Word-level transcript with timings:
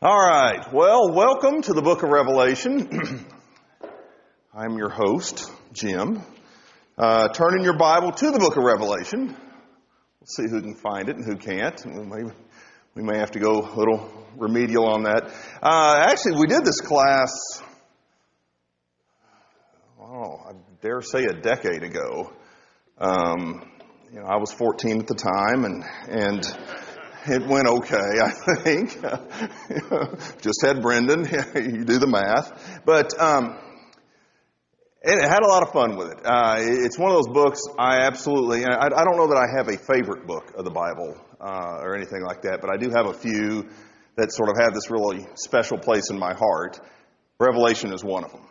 All 0.00 0.16
right. 0.16 0.72
Well, 0.72 1.12
welcome 1.12 1.60
to 1.62 1.72
the 1.72 1.82
book 1.82 2.04
of 2.04 2.10
Revelation. 2.10 3.26
I'm 4.54 4.78
your 4.78 4.90
host, 4.90 5.50
Jim. 5.72 6.22
Uh, 6.96 7.26
turn 7.30 7.58
in 7.58 7.64
your 7.64 7.76
Bible 7.76 8.12
to 8.12 8.30
the 8.30 8.38
book 8.38 8.56
of 8.56 8.62
Revelation. 8.62 9.26
We'll 9.26 10.26
see 10.26 10.44
who 10.48 10.60
can 10.60 10.76
find 10.76 11.08
it 11.08 11.16
and 11.16 11.24
who 11.24 11.34
can't. 11.34 11.84
We 12.94 13.02
may, 13.02 13.18
have 13.18 13.32
to 13.32 13.40
go 13.40 13.58
a 13.58 13.74
little 13.74 14.08
remedial 14.36 14.86
on 14.86 15.02
that. 15.02 15.32
Uh, 15.60 16.04
actually, 16.08 16.38
we 16.38 16.46
did 16.46 16.64
this 16.64 16.80
class, 16.80 17.32
oh, 20.00 20.36
I 20.48 20.52
dare 20.80 21.02
say 21.02 21.24
a 21.24 21.32
decade 21.32 21.82
ago. 21.82 22.32
Um, 22.98 23.68
you 24.12 24.20
know, 24.20 24.26
I 24.26 24.36
was 24.36 24.52
14 24.52 25.00
at 25.00 25.08
the 25.08 25.16
time, 25.16 25.64
and 25.64 25.84
and 26.08 26.44
it 27.30 27.46
went 27.46 27.66
okay, 27.66 27.96
I 27.96 28.54
think. 28.62 29.00
Just 30.42 30.62
had 30.62 30.82
Brendan. 30.82 31.20
you 31.54 31.84
do 31.84 31.98
the 31.98 32.06
math, 32.06 32.82
but 32.84 33.18
um, 33.20 33.58
and 35.02 35.20
it 35.20 35.28
had 35.28 35.42
a 35.42 35.46
lot 35.46 35.62
of 35.62 35.72
fun 35.72 35.96
with 35.96 36.12
it. 36.12 36.18
Uh, 36.24 36.56
it's 36.58 36.98
one 36.98 37.10
of 37.10 37.16
those 37.16 37.32
books 37.32 37.60
I 37.78 38.00
absolutely. 38.00 38.64
I, 38.64 38.86
I, 38.86 39.04
don't 39.04 39.16
know 39.16 39.28
that 39.28 39.38
I 39.38 39.56
have 39.56 39.68
a 39.68 39.78
favorite 39.78 40.26
book 40.26 40.52
of 40.56 40.64
the 40.64 40.70
Bible 40.70 41.16
uh, 41.40 41.78
or 41.80 41.94
anything 41.94 42.22
like 42.22 42.42
that, 42.42 42.60
but 42.60 42.70
I 42.70 42.76
do 42.76 42.90
have 42.90 43.06
a 43.06 43.14
few 43.14 43.68
that 44.16 44.32
sort 44.32 44.50
of 44.50 44.56
have 44.58 44.74
this 44.74 44.90
really 44.90 45.26
special 45.36 45.78
place 45.78 46.10
in 46.10 46.18
my 46.18 46.34
heart. 46.34 46.80
Revelation 47.38 47.92
is 47.92 48.02
one 48.02 48.24
of 48.24 48.32
them. 48.32 48.46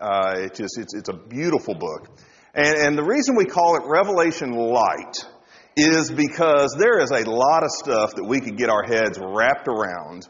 Uh, 0.00 0.34
it 0.38 0.54
just 0.54 0.78
it's, 0.78 0.94
it's 0.94 1.08
a 1.08 1.16
beautiful 1.16 1.74
book, 1.74 2.08
and, 2.54 2.76
and 2.76 2.98
the 2.98 3.04
reason 3.04 3.36
we 3.36 3.44
call 3.44 3.76
it 3.76 3.82
Revelation 3.86 4.52
Light 4.52 5.24
is 5.78 6.10
because 6.10 6.74
there 6.78 6.98
is 7.00 7.10
a 7.10 7.28
lot 7.30 7.62
of 7.62 7.70
stuff 7.70 8.14
that 8.16 8.24
we 8.24 8.40
could 8.40 8.56
get 8.56 8.68
our 8.68 8.82
heads 8.82 9.18
wrapped 9.20 9.68
around 9.68 10.28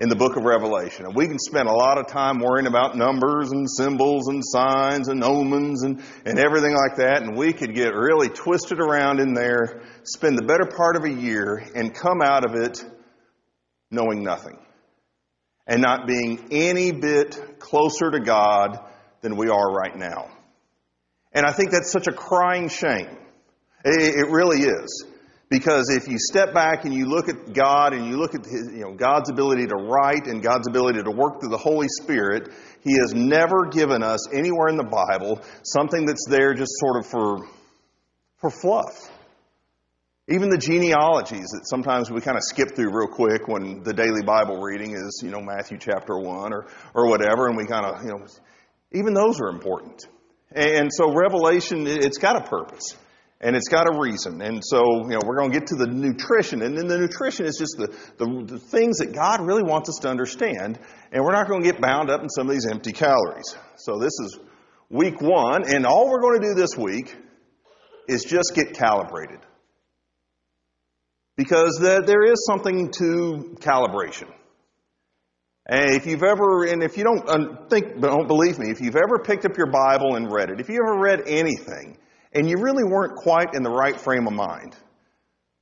in 0.00 0.08
the 0.08 0.16
book 0.16 0.36
of 0.36 0.44
Revelation. 0.44 1.04
And 1.04 1.14
we 1.14 1.26
can 1.26 1.38
spend 1.38 1.68
a 1.68 1.72
lot 1.72 1.98
of 1.98 2.06
time 2.06 2.38
worrying 2.38 2.66
about 2.66 2.96
numbers 2.96 3.52
and 3.52 3.68
symbols 3.70 4.28
and 4.28 4.42
signs 4.44 5.08
and 5.08 5.22
omens 5.22 5.82
and, 5.82 6.02
and 6.24 6.38
everything 6.38 6.74
like 6.74 6.96
that. 6.96 7.22
And 7.22 7.36
we 7.36 7.52
could 7.52 7.74
get 7.74 7.94
really 7.94 8.30
twisted 8.30 8.80
around 8.80 9.20
in 9.20 9.34
there, 9.34 9.82
spend 10.04 10.38
the 10.38 10.46
better 10.46 10.64
part 10.64 10.96
of 10.96 11.04
a 11.04 11.10
year, 11.10 11.62
and 11.74 11.94
come 11.94 12.22
out 12.22 12.46
of 12.46 12.54
it 12.54 12.82
knowing 13.90 14.22
nothing. 14.22 14.58
And 15.66 15.82
not 15.82 16.06
being 16.06 16.48
any 16.50 16.92
bit 16.92 17.58
closer 17.58 18.10
to 18.10 18.20
God 18.20 18.78
than 19.20 19.36
we 19.36 19.50
are 19.50 19.70
right 19.70 19.94
now. 19.94 20.30
And 21.32 21.44
I 21.44 21.52
think 21.52 21.70
that's 21.70 21.92
such 21.92 22.08
a 22.08 22.12
crying 22.12 22.68
shame. 22.68 23.19
It 23.84 24.30
really 24.30 24.60
is. 24.62 25.04
Because 25.50 25.90
if 25.90 26.06
you 26.06 26.16
step 26.16 26.54
back 26.54 26.84
and 26.84 26.94
you 26.94 27.06
look 27.06 27.28
at 27.28 27.52
God 27.52 27.92
and 27.92 28.06
you 28.06 28.16
look 28.16 28.36
at 28.36 28.44
his, 28.44 28.70
you 28.72 28.82
know, 28.82 28.94
God's 28.94 29.30
ability 29.30 29.66
to 29.66 29.74
write 29.74 30.28
and 30.28 30.40
God's 30.40 30.68
ability 30.68 31.02
to 31.02 31.10
work 31.10 31.40
through 31.40 31.48
the 31.48 31.58
Holy 31.58 31.88
Spirit, 31.88 32.50
He 32.84 32.92
has 32.98 33.12
never 33.12 33.66
given 33.66 34.04
us 34.04 34.32
anywhere 34.32 34.68
in 34.68 34.76
the 34.76 34.84
Bible 34.84 35.40
something 35.64 36.06
that's 36.06 36.24
there 36.28 36.54
just 36.54 36.70
sort 36.78 36.98
of 36.98 37.06
for, 37.06 37.48
for 38.36 38.50
fluff. 38.50 39.10
Even 40.28 40.50
the 40.50 40.58
genealogies 40.58 41.48
that 41.50 41.62
sometimes 41.64 42.12
we 42.12 42.20
kind 42.20 42.36
of 42.36 42.44
skip 42.44 42.76
through 42.76 42.96
real 42.96 43.08
quick 43.08 43.48
when 43.48 43.82
the 43.82 43.92
daily 43.92 44.22
Bible 44.22 44.60
reading 44.60 44.92
is, 44.92 45.20
you 45.24 45.30
know, 45.30 45.40
Matthew 45.40 45.78
chapter 45.78 46.16
1 46.16 46.52
or, 46.52 46.68
or 46.94 47.08
whatever, 47.08 47.48
and 47.48 47.56
we 47.56 47.66
kind 47.66 47.84
of, 47.84 48.04
you 48.04 48.10
know, 48.10 48.24
even 48.92 49.14
those 49.14 49.40
are 49.40 49.48
important. 49.48 50.06
And 50.52 50.90
so 50.92 51.12
Revelation, 51.12 51.88
it's 51.88 52.18
got 52.18 52.36
a 52.36 52.48
purpose 52.48 52.94
and 53.40 53.56
it's 53.56 53.68
got 53.68 53.86
a 53.86 53.98
reason. 53.98 54.42
And 54.42 54.62
so, 54.62 54.82
you 55.04 55.10
know, 55.10 55.20
we're 55.24 55.36
going 55.36 55.50
to 55.50 55.58
get 55.58 55.68
to 55.68 55.76
the 55.76 55.86
nutrition, 55.86 56.62
and 56.62 56.76
then 56.76 56.86
the 56.86 56.98
nutrition 56.98 57.46
is 57.46 57.56
just 57.58 57.76
the, 57.78 57.86
the, 58.18 58.44
the, 58.44 58.58
things 58.58 58.98
that 58.98 59.12
God 59.14 59.40
really 59.40 59.62
wants 59.62 59.88
us 59.88 59.96
to 60.02 60.08
understand, 60.08 60.78
and 61.10 61.24
we're 61.24 61.32
not 61.32 61.48
going 61.48 61.62
to 61.62 61.72
get 61.72 61.80
bound 61.80 62.10
up 62.10 62.22
in 62.22 62.28
some 62.28 62.48
of 62.48 62.52
these 62.52 62.66
empty 62.66 62.92
calories. 62.92 63.56
So 63.76 63.98
this 63.98 64.12
is 64.20 64.38
week 64.90 65.20
one, 65.20 65.66
and 65.66 65.86
all 65.86 66.10
we're 66.10 66.20
going 66.20 66.40
to 66.40 66.48
do 66.48 66.54
this 66.54 66.76
week 66.76 67.16
is 68.08 68.24
just 68.24 68.52
get 68.54 68.74
calibrated. 68.74 69.40
Because 71.36 71.78
the, 71.80 72.02
there 72.04 72.24
is 72.24 72.44
something 72.44 72.90
to 72.98 73.56
calibration. 73.60 74.30
And 75.66 75.94
if 75.94 76.04
you've 76.04 76.24
ever, 76.24 76.64
and 76.64 76.82
if 76.82 76.98
you 76.98 77.04
don't 77.04 77.70
think, 77.70 78.00
don't 78.00 78.26
believe 78.26 78.58
me, 78.58 78.70
if 78.70 78.80
you've 78.80 78.96
ever 78.96 79.18
picked 79.24 79.46
up 79.46 79.56
your 79.56 79.70
Bible 79.70 80.16
and 80.16 80.30
read 80.30 80.50
it, 80.50 80.60
if 80.60 80.68
you 80.68 80.80
ever 80.84 80.98
read 80.98 81.22
anything, 81.26 81.96
and 82.32 82.48
you 82.48 82.58
really 82.58 82.84
weren't 82.84 83.16
quite 83.16 83.54
in 83.54 83.62
the 83.62 83.70
right 83.70 84.00
frame 84.00 84.26
of 84.26 84.32
mind. 84.32 84.76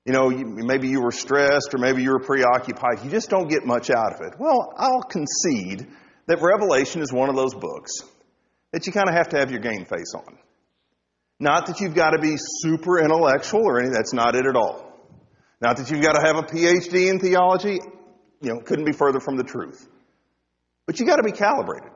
You 0.04 0.12
know, 0.12 0.30
maybe 0.30 0.88
you 0.88 1.02
were 1.02 1.12
stressed 1.12 1.74
or 1.74 1.78
maybe 1.78 2.02
you 2.02 2.10
were 2.10 2.20
preoccupied. 2.20 3.04
You 3.04 3.10
just 3.10 3.28
don't 3.28 3.48
get 3.48 3.66
much 3.66 3.90
out 3.90 4.14
of 4.14 4.20
it. 4.22 4.38
Well, 4.38 4.72
I'll 4.76 5.02
concede 5.02 5.86
that 6.26 6.40
Revelation 6.40 7.02
is 7.02 7.12
one 7.12 7.28
of 7.28 7.36
those 7.36 7.54
books 7.54 7.92
that 8.72 8.86
you 8.86 8.92
kind 8.92 9.08
of 9.08 9.14
have 9.14 9.28
to 9.30 9.38
have 9.38 9.50
your 9.50 9.60
game 9.60 9.84
face 9.84 10.14
on. 10.14 10.38
Not 11.40 11.66
that 11.66 11.80
you've 11.80 11.94
got 11.94 12.10
to 12.10 12.18
be 12.18 12.36
super 12.36 12.98
intellectual 12.98 13.62
or 13.62 13.78
anything, 13.78 13.94
that's 13.94 14.12
not 14.12 14.34
it 14.34 14.46
at 14.46 14.56
all. 14.56 14.84
Not 15.60 15.76
that 15.76 15.90
you've 15.90 16.02
got 16.02 16.14
to 16.14 16.20
have 16.20 16.36
a 16.36 16.42
PhD 16.42 17.10
in 17.10 17.18
theology, 17.18 17.78
you 18.40 18.54
know, 18.54 18.60
couldn't 18.60 18.84
be 18.84 18.92
further 18.92 19.20
from 19.20 19.36
the 19.36 19.44
truth. 19.44 19.86
But 20.86 21.00
you 21.00 21.06
got 21.06 21.16
to 21.16 21.22
be 21.22 21.32
calibrated. 21.32 21.90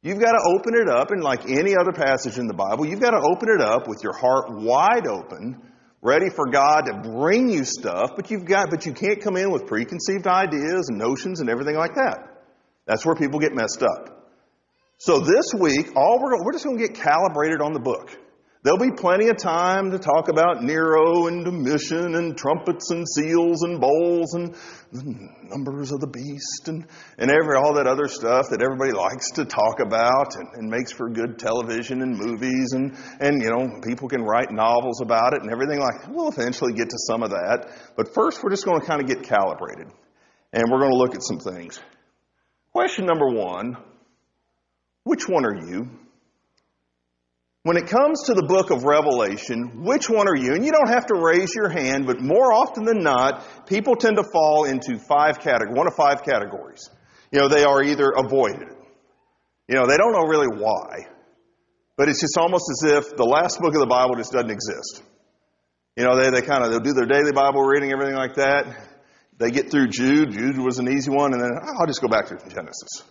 You've 0.00 0.20
got 0.20 0.32
to 0.32 0.54
open 0.54 0.74
it 0.74 0.88
up, 0.88 1.10
and 1.10 1.22
like 1.22 1.50
any 1.50 1.74
other 1.76 1.92
passage 1.92 2.38
in 2.38 2.46
the 2.46 2.54
Bible, 2.54 2.86
you've 2.86 3.00
got 3.00 3.10
to 3.10 3.20
open 3.20 3.48
it 3.48 3.60
up 3.60 3.88
with 3.88 4.00
your 4.02 4.12
heart 4.12 4.50
wide 4.50 5.08
open, 5.08 5.60
ready 6.02 6.30
for 6.30 6.46
God 6.46 6.82
to 6.82 7.10
bring 7.10 7.48
you 7.48 7.64
stuff, 7.64 8.10
but 8.14 8.30
you've 8.30 8.44
got, 8.44 8.70
but 8.70 8.86
you 8.86 8.92
can't 8.92 9.20
come 9.20 9.36
in 9.36 9.50
with 9.50 9.66
preconceived 9.66 10.26
ideas 10.28 10.88
and 10.88 10.98
notions 10.98 11.40
and 11.40 11.50
everything 11.50 11.74
like 11.74 11.94
that. 11.94 12.44
That's 12.86 13.04
where 13.04 13.16
people 13.16 13.40
get 13.40 13.54
messed 13.54 13.82
up. 13.82 14.32
So 14.98 15.20
this 15.20 15.52
week, 15.58 15.96
all 15.96 16.20
we're, 16.20 16.44
we're 16.44 16.52
just 16.52 16.64
going 16.64 16.78
to 16.78 16.86
get 16.86 16.96
calibrated 16.96 17.60
on 17.60 17.72
the 17.72 17.80
book. 17.80 18.16
There'll 18.64 18.80
be 18.80 18.90
plenty 18.90 19.28
of 19.28 19.36
time 19.36 19.92
to 19.92 20.00
talk 20.00 20.28
about 20.28 20.64
Nero 20.64 21.28
and 21.28 21.44
Domitian 21.44 22.16
and 22.16 22.36
trumpets 22.36 22.90
and 22.90 23.06
seals 23.08 23.62
and 23.62 23.80
bowls 23.80 24.34
and 24.34 24.52
the 24.90 25.28
numbers 25.48 25.92
of 25.92 26.00
the 26.00 26.08
beast 26.08 26.66
and, 26.66 26.84
and 27.18 27.30
every, 27.30 27.56
all 27.56 27.74
that 27.74 27.86
other 27.86 28.08
stuff 28.08 28.46
that 28.50 28.60
everybody 28.60 28.90
likes 28.90 29.30
to 29.32 29.44
talk 29.44 29.78
about 29.78 30.34
and, 30.34 30.48
and 30.54 30.68
makes 30.68 30.90
for 30.90 31.08
good 31.08 31.38
television 31.38 32.02
and 32.02 32.18
movies 32.18 32.72
and, 32.72 32.96
and, 33.20 33.40
you 33.40 33.48
know, 33.48 33.80
people 33.86 34.08
can 34.08 34.22
write 34.22 34.50
novels 34.50 35.00
about 35.00 35.34
it 35.34 35.42
and 35.42 35.52
everything 35.52 35.78
like 35.78 36.02
that. 36.02 36.12
We'll 36.12 36.28
eventually 36.28 36.72
get 36.72 36.90
to 36.90 36.98
some 37.06 37.22
of 37.22 37.30
that. 37.30 37.70
But 37.96 38.12
first, 38.12 38.42
we're 38.42 38.50
just 38.50 38.64
going 38.64 38.80
to 38.80 38.86
kind 38.86 39.00
of 39.00 39.06
get 39.06 39.22
calibrated 39.22 39.86
and 40.52 40.64
we're 40.68 40.80
going 40.80 40.92
to 40.92 40.98
look 40.98 41.14
at 41.14 41.22
some 41.22 41.38
things. 41.38 41.78
Question 42.72 43.06
number 43.06 43.28
one, 43.28 43.76
which 45.04 45.28
one 45.28 45.44
are 45.46 45.54
you? 45.64 45.88
When 47.68 47.76
it 47.76 47.86
comes 47.86 48.22
to 48.22 48.32
the 48.32 48.44
book 48.48 48.70
of 48.70 48.84
Revelation, 48.84 49.84
which 49.84 50.08
one 50.08 50.26
are 50.26 50.34
you? 50.34 50.54
And 50.54 50.64
you 50.64 50.72
don't 50.72 50.88
have 50.88 51.04
to 51.12 51.14
raise 51.20 51.54
your 51.54 51.68
hand, 51.68 52.06
but 52.06 52.18
more 52.18 52.50
often 52.50 52.84
than 52.86 53.00
not, 53.00 53.44
people 53.66 53.94
tend 53.94 54.16
to 54.16 54.24
fall 54.24 54.64
into 54.64 54.98
five 54.98 55.40
categories, 55.40 55.76
one 55.76 55.86
of 55.86 55.92
five 55.94 56.24
categories. 56.24 56.88
You 57.30 57.40
know, 57.40 57.48
they 57.48 57.64
are 57.64 57.82
either 57.82 58.08
avoided. 58.16 58.72
You 59.68 59.74
know, 59.74 59.86
they 59.86 59.98
don't 59.98 60.12
know 60.12 60.24
really 60.24 60.48
why. 60.48 61.12
But 61.98 62.08
it's 62.08 62.22
just 62.22 62.38
almost 62.38 62.64
as 62.72 62.90
if 62.90 63.16
the 63.18 63.28
last 63.28 63.60
book 63.60 63.74
of 63.74 63.80
the 63.80 63.86
Bible 63.86 64.14
just 64.16 64.32
doesn't 64.32 64.50
exist. 64.50 65.02
You 65.94 66.04
know, 66.04 66.16
they, 66.16 66.30
they 66.30 66.40
kind 66.40 66.64
of, 66.64 66.70
they'll 66.70 66.80
do 66.80 66.94
their 66.94 67.04
daily 67.04 67.32
Bible 67.32 67.60
reading, 67.60 67.92
everything 67.92 68.16
like 68.16 68.36
that. 68.36 68.64
They 69.36 69.50
get 69.50 69.70
through 69.70 69.88
Jude. 69.88 70.32
Jude 70.32 70.56
was 70.56 70.78
an 70.78 70.88
easy 70.88 71.10
one, 71.10 71.34
and 71.34 71.42
then 71.42 71.50
I'll 71.78 71.86
just 71.86 72.00
go 72.00 72.08
back 72.08 72.28
to 72.28 72.36
Genesis. 72.48 73.04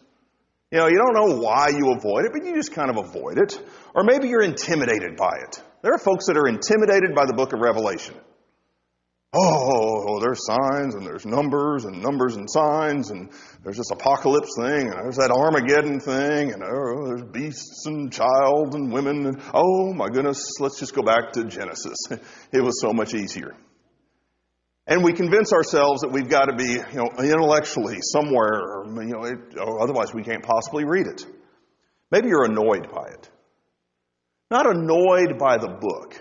You 0.71 0.79
know, 0.79 0.87
you 0.87 0.97
don't 0.97 1.13
know 1.13 1.39
why 1.39 1.69
you 1.69 1.93
avoid 1.93 2.25
it, 2.25 2.33
but 2.33 2.43
you 2.43 2.53
just 2.53 2.73
kind 2.73 2.89
of 2.89 2.97
avoid 2.97 3.37
it. 3.37 3.57
Or 3.95 4.03
maybe 4.03 4.27
you're 4.27 4.43
intimidated 4.43 5.15
by 5.15 5.37
it. 5.47 5.61
There 5.81 5.93
are 5.93 5.99
folks 5.99 6.27
that 6.27 6.35
are 6.35 6.47
intimidated 6.47 7.15
by 7.15 7.25
the 7.25 7.33
book 7.33 7.53
of 7.53 7.59
Revelation. 7.61 8.15
Oh, 9.33 10.19
there's 10.19 10.45
signs 10.45 10.95
and 10.95 11.05
there's 11.05 11.25
numbers 11.25 11.85
and 11.85 12.01
numbers 12.01 12.35
and 12.35 12.49
signs 12.49 13.11
and 13.11 13.29
there's 13.63 13.77
this 13.77 13.91
apocalypse 13.91 14.55
thing 14.57 14.87
and 14.87 14.93
there's 14.93 15.17
that 15.17 15.31
Armageddon 15.31 15.99
thing 15.99 16.53
and 16.53 16.63
oh, 16.63 17.07
there's 17.07 17.23
beasts 17.23 17.85
and 17.85 18.11
child 18.11 18.73
and 18.73 18.91
women 18.91 19.25
and 19.27 19.41
oh 19.53 19.93
my 19.93 20.07
goodness, 20.07 20.59
let's 20.59 20.79
just 20.79 20.95
go 20.95 21.03
back 21.03 21.33
to 21.33 21.43
Genesis. 21.45 21.97
It 22.51 22.61
was 22.61 22.79
so 22.81 22.93
much 22.93 23.13
easier. 23.13 23.55
And 24.87 25.03
we 25.03 25.11
convince 25.11 25.51
ourselves 25.51 26.01
that 26.01 26.11
we've 26.11 26.29
got 26.29 26.45
to 26.45 26.55
be, 26.55 26.71
you 26.71 26.95
know, 26.95 27.09
intellectually 27.19 27.97
somewhere, 28.01 28.85
you 28.85 29.13
know, 29.13 29.23
it, 29.25 29.57
otherwise 29.59 30.13
we 30.13 30.23
can't 30.23 30.41
possibly 30.41 30.85
read 30.85 31.07
it. 31.07 31.25
Maybe 32.09 32.29
you're 32.29 32.45
annoyed 32.45 32.89
by 32.89 33.09
it. 33.09 33.29
Not 34.49 34.65
annoyed 34.65 35.37
by 35.37 35.57
the 35.57 35.67
book, 35.67 36.15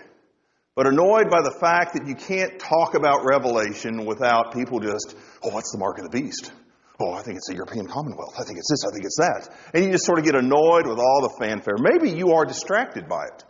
but 0.75 0.85
annoyed 0.85 1.29
by 1.29 1.41
the 1.41 1.55
fact 1.61 1.93
that 1.93 2.07
you 2.07 2.15
can't 2.15 2.59
talk 2.59 2.93
about 2.93 3.23
Revelation 3.23 4.05
without 4.05 4.53
people 4.53 4.81
just, 4.81 5.15
oh, 5.43 5.49
what's 5.51 5.71
the 5.71 5.77
mark 5.77 5.97
of 5.99 6.03
the 6.03 6.21
beast? 6.21 6.51
Oh, 6.99 7.13
I 7.13 7.21
think 7.21 7.37
it's 7.37 7.47
the 7.47 7.55
European 7.55 7.87
Commonwealth. 7.87 8.35
I 8.37 8.43
think 8.43 8.59
it's 8.59 8.69
this. 8.69 8.83
I 8.83 8.91
think 8.91 9.05
it's 9.05 9.17
that. 9.17 9.49
And 9.73 9.85
you 9.85 9.91
just 9.91 10.05
sort 10.05 10.19
of 10.19 10.25
get 10.25 10.35
annoyed 10.35 10.87
with 10.87 10.99
all 10.99 11.21
the 11.21 11.33
fanfare. 11.39 11.77
Maybe 11.79 12.11
you 12.11 12.33
are 12.33 12.43
distracted 12.43 13.07
by 13.07 13.23
it. 13.27 13.45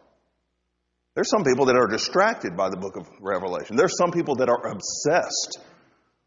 There's 1.17 1.31
some 1.31 1.43
people 1.43 1.65
that 1.65 1.75
are 1.75 1.87
distracted 1.87 2.55
by 2.55 2.69
the 2.69 2.77
book 2.77 2.95
of 2.95 3.07
Revelation. 3.19 3.75
There's 3.75 3.97
some 3.97 4.11
people 4.11 4.35
that 4.35 4.49
are 4.49 4.67
obsessed 4.67 5.57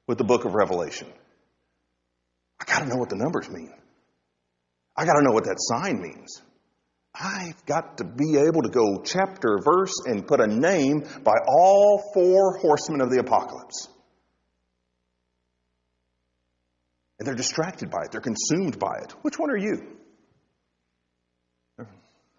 with 0.09 0.19
the 0.19 0.25
book 0.25 0.45
of 0.45 0.55
Revelation. 0.55 1.07
I 2.61 2.65
got 2.65 2.81
to 2.81 2.87
know 2.87 2.97
what 2.97 3.09
the 3.09 3.15
numbers 3.15 3.49
mean. 3.49 3.73
I 4.97 5.05
got 5.05 5.13
to 5.13 5.23
know 5.23 5.31
what 5.31 5.45
that 5.45 5.59
sign 5.61 6.03
means. 6.03 6.43
I've 7.15 7.65
got 7.67 7.99
to 7.99 8.05
be 8.05 8.37
able 8.39 8.63
to 8.63 8.69
go 8.69 9.01
chapter, 9.05 9.59
verse, 9.65 9.95
and 10.07 10.27
put 10.27 10.41
a 10.41 10.49
name 10.49 11.05
by 11.23 11.37
all 11.47 12.11
four 12.13 12.59
horsemen 12.59 13.01
of 13.01 13.11
the 13.13 13.21
apocalypse. 13.21 13.87
And 17.21 17.29
they're 17.29 17.37
distracted 17.37 17.93
by 17.93 18.07
it. 18.07 18.11
They're 18.11 18.21
consumed 18.21 18.81
by 18.81 18.97
it. 19.05 19.13
Which 19.23 19.39
one 19.39 19.51
are 19.51 19.57
you? 19.57 20.00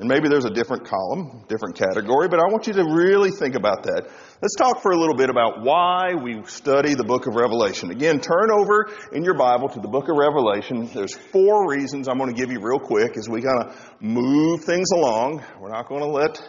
And 0.02 0.10
maybe 0.10 0.30
there's 0.30 0.46
a 0.46 0.50
different 0.50 0.86
column, 0.86 1.46
different 1.48 1.76
category, 1.76 2.28
but 2.28 2.40
I 2.40 2.52
want 2.52 2.66
you 2.66 2.74
to 2.74 2.84
really 2.84 3.30
think 3.30 3.54
about 3.54 3.84
that. 3.84 4.10
Let's 4.42 4.56
talk 4.56 4.82
for 4.82 4.92
a 4.92 4.98
little 4.98 5.14
bit 5.14 5.30
about 5.30 5.62
why 5.62 6.16
we 6.16 6.44
study 6.48 6.96
the 6.96 7.04
book 7.04 7.28
of 7.28 7.36
Revelation. 7.36 7.92
Again, 7.92 8.20
turn 8.20 8.50
over 8.52 8.90
in 9.12 9.24
your 9.24 9.36
Bible 9.36 9.70
to 9.70 9.80
the 9.80 9.88
book 9.88 10.10
of 10.10 10.18
Revelation. 10.18 10.90
There's 10.92 11.14
four 11.14 11.70
reasons 11.70 12.08
I'm 12.08 12.18
going 12.18 12.34
to 12.34 12.36
give 12.36 12.52
you 12.52 12.60
real 12.60 12.80
quick 12.80 13.16
as 13.16 13.30
we 13.30 13.44
kind 13.44 13.64
of 13.64 14.02
move 14.02 14.64
things 14.64 14.90
along. 14.92 15.44
We're 15.60 15.70
not 15.70 15.88
going 15.88 16.02
to 16.02 16.08
let, 16.08 16.42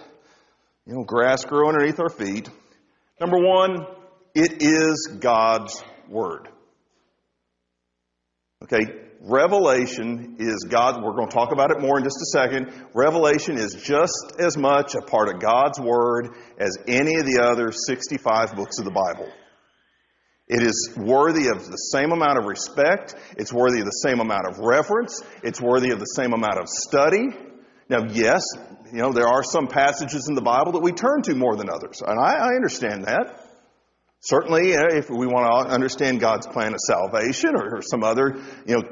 you 0.87 0.95
know, 0.95 1.05
grass 1.05 1.45
grow 1.45 1.69
underneath 1.69 2.01
our 2.01 2.09
feet. 2.09 2.49
Number 3.21 3.37
one, 3.37 3.85
it 4.35 4.63
is 4.63 5.19
God's 5.21 5.85
Word. 6.09 6.49
Okay, 8.63 9.02
Revelation 9.25 10.37
is 10.41 10.67
God, 10.69 11.01
we're 11.01 11.15
going 11.15 11.29
to 11.29 11.35
talk 11.35 11.53
about 11.53 11.71
it 11.71 11.81
more 11.81 11.97
in 11.97 12.03
just 12.03 12.21
a 12.21 12.27
second. 12.27 12.73
Revelation 12.93 13.57
is 13.57 13.75
just 13.75 14.33
as 14.41 14.57
much 14.57 14.97
a 14.97 15.01
part 15.01 15.29
of 15.29 15.41
God's 15.41 15.79
Word 15.79 16.31
as 16.59 16.77
any 16.89 17.15
of 17.21 17.27
the 17.27 17.41
other 17.41 17.71
65 17.71 18.57
books 18.57 18.81
of 18.81 18.85
the 18.85 18.91
Bible. 18.91 19.31
It 20.49 20.63
is 20.63 20.93
worthy 20.97 21.47
of 21.47 21.71
the 21.71 21.77
same 21.77 22.11
amount 22.11 22.41
of 22.41 22.47
respect. 22.47 23.15
It's 23.39 23.53
worthy 23.53 23.79
of 23.79 23.85
the 23.85 23.93
same 23.93 24.19
amount 24.19 24.49
of 24.49 24.59
reverence. 24.59 25.23
It's 25.45 25.61
worthy 25.61 25.93
of 25.93 26.01
the 26.01 26.05
same 26.05 26.33
amount 26.33 26.59
of 26.59 26.69
study. 26.69 27.29
Now, 27.89 28.05
yes, 28.11 28.43
you 28.93 29.03
know, 29.03 29.13
there 29.13 29.29
are 29.29 29.45
some 29.45 29.69
passages 29.69 30.27
in 30.29 30.35
the 30.35 30.43
Bible 30.43 30.73
that 30.73 30.83
we 30.83 30.91
turn 30.91 31.23
to 31.23 31.37
more 31.37 31.55
than 31.55 31.71
others, 31.71 32.03
and 32.05 32.19
I, 32.19 32.35
I 32.35 32.57
understand 32.57 33.05
that. 33.05 33.39
Certainly, 34.21 34.77
uh, 34.77 34.85
if 34.91 35.11
we 35.11 35.27
want 35.27 35.69
to 35.69 35.73
understand 35.73 36.21
God's 36.21 36.47
plan 36.47 36.75
of 36.75 36.81
salvation 36.81 37.57
or, 37.57 37.79
or 37.79 37.83
some 37.83 38.05
other, 38.05 38.41
you 38.67 38.77
know, 38.77 38.83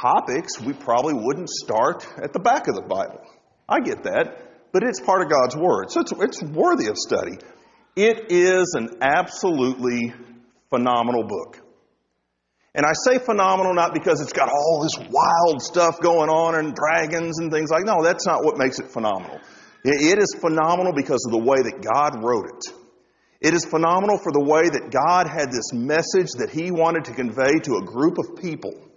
topics, 0.00 0.60
we 0.60 0.72
probably 0.72 1.14
wouldn't 1.14 1.48
start 1.48 2.06
at 2.22 2.32
the 2.32 2.38
back 2.38 2.68
of 2.68 2.74
the 2.74 2.82
Bible. 2.82 3.20
I 3.68 3.80
get 3.80 4.04
that, 4.04 4.72
but 4.72 4.82
it's 4.82 5.00
part 5.00 5.22
of 5.22 5.30
God's 5.30 5.56
Word, 5.56 5.90
so 5.90 6.00
it's, 6.00 6.12
it's 6.12 6.42
worthy 6.42 6.88
of 6.88 6.96
study. 6.96 7.38
It 7.96 8.30
is 8.30 8.74
an 8.76 8.98
absolutely 9.02 10.12
phenomenal 10.70 11.24
book. 11.24 11.58
And 12.74 12.86
I 12.86 12.92
say 13.04 13.18
phenomenal 13.18 13.74
not 13.74 13.92
because 13.94 14.20
it's 14.20 14.32
got 14.32 14.48
all 14.48 14.80
this 14.82 14.96
wild 15.10 15.60
stuff 15.60 16.00
going 16.00 16.30
on 16.30 16.54
and 16.54 16.72
dragons 16.72 17.40
and 17.40 17.50
things 17.50 17.68
like 17.70 17.84
No, 17.84 18.02
that's 18.04 18.26
not 18.26 18.44
what 18.44 18.58
makes 18.58 18.78
it 18.78 18.92
phenomenal. 18.92 19.40
It 19.82 20.18
is 20.18 20.36
phenomenal 20.40 20.92
because 20.94 21.24
of 21.26 21.32
the 21.32 21.44
way 21.44 21.56
that 21.56 21.82
God 21.82 22.22
wrote 22.22 22.46
it. 22.46 22.74
It 23.40 23.54
is 23.54 23.64
phenomenal 23.64 24.18
for 24.18 24.30
the 24.30 24.44
way 24.44 24.68
that 24.68 24.90
God 24.92 25.26
had 25.26 25.50
this 25.50 25.72
message 25.72 26.32
that 26.38 26.50
He 26.50 26.70
wanted 26.70 27.06
to 27.06 27.14
convey 27.14 27.58
to 27.64 27.76
a 27.76 27.84
group 27.84 28.18
of 28.18 28.36
people. 28.36 28.89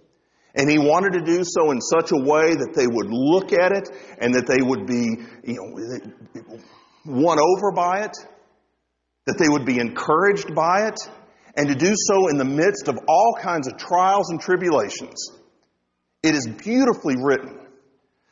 And 0.55 0.69
He 0.69 0.77
wanted 0.77 1.13
to 1.13 1.21
do 1.21 1.43
so 1.43 1.71
in 1.71 1.81
such 1.81 2.11
a 2.11 2.17
way 2.17 2.53
that 2.53 2.73
they 2.75 2.87
would 2.87 3.09
look 3.09 3.53
at 3.53 3.71
it 3.71 3.89
and 4.19 4.35
that 4.35 4.47
they 4.47 4.61
would 4.61 4.85
be, 4.85 5.17
you 5.43 5.55
know, 5.55 6.59
won 7.05 7.39
over 7.39 7.71
by 7.71 8.03
it, 8.03 8.15
that 9.25 9.37
they 9.37 9.49
would 9.49 9.65
be 9.65 9.79
encouraged 9.79 10.53
by 10.53 10.87
it, 10.87 10.99
and 11.55 11.67
to 11.67 11.75
do 11.75 11.93
so 11.95 12.29
in 12.29 12.37
the 12.37 12.45
midst 12.45 12.87
of 12.87 12.97
all 13.07 13.37
kinds 13.41 13.67
of 13.67 13.77
trials 13.77 14.29
and 14.29 14.39
tribulations. 14.39 15.31
It 16.21 16.35
is 16.35 16.47
beautifully 16.47 17.15
written. 17.21 17.59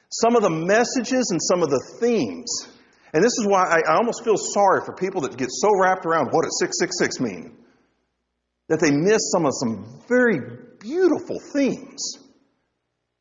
Some 0.10 0.36
of 0.36 0.42
the 0.42 0.50
messages 0.50 1.30
and 1.32 1.42
some 1.42 1.64
of 1.64 1.70
the 1.70 1.82
themes 2.00 2.68
and 3.14 3.24
this 3.24 3.34
is 3.38 3.46
why 3.46 3.64
I, 3.64 3.92
I 3.92 3.98
almost 3.98 4.24
feel 4.24 4.38
sorry 4.38 4.82
for 4.86 4.94
people 4.94 5.22
that 5.22 5.36
get 5.38 5.50
so 5.52 5.70
wrapped 5.78 6.06
around 6.06 6.30
what 6.32 6.44
does 6.44 6.58
666 6.60 7.20
mean? 7.20 7.58
That 8.70 8.80
they 8.80 8.92
miss 8.92 9.32
some 9.32 9.46
of 9.46 9.54
some 9.60 10.02
very 10.08 10.40
beautiful 10.82 11.40
themes 11.54 12.18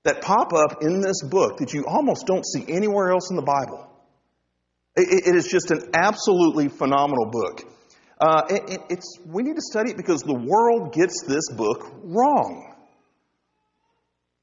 that 0.04 0.22
pop 0.22 0.52
up 0.52 0.82
in 0.82 1.00
this 1.00 1.22
book 1.22 1.58
that 1.58 1.72
you 1.72 1.84
almost 1.86 2.26
don't 2.26 2.44
see 2.44 2.64
anywhere 2.68 3.10
else 3.10 3.30
in 3.30 3.36
the 3.36 3.42
Bible. 3.42 3.86
it, 4.96 5.28
it 5.28 5.36
is 5.36 5.46
just 5.46 5.70
an 5.70 5.90
absolutely 5.94 6.68
phenomenal 6.68 7.26
book. 7.30 7.62
Uh, 8.20 8.42
it, 8.50 8.80
it's, 8.90 9.18
we 9.24 9.42
need 9.42 9.56
to 9.56 9.62
study 9.62 9.90
it 9.90 9.96
because 9.96 10.20
the 10.22 10.34
world 10.34 10.92
gets 10.92 11.22
this 11.26 11.48
book 11.56 11.90
wrong. 12.02 12.74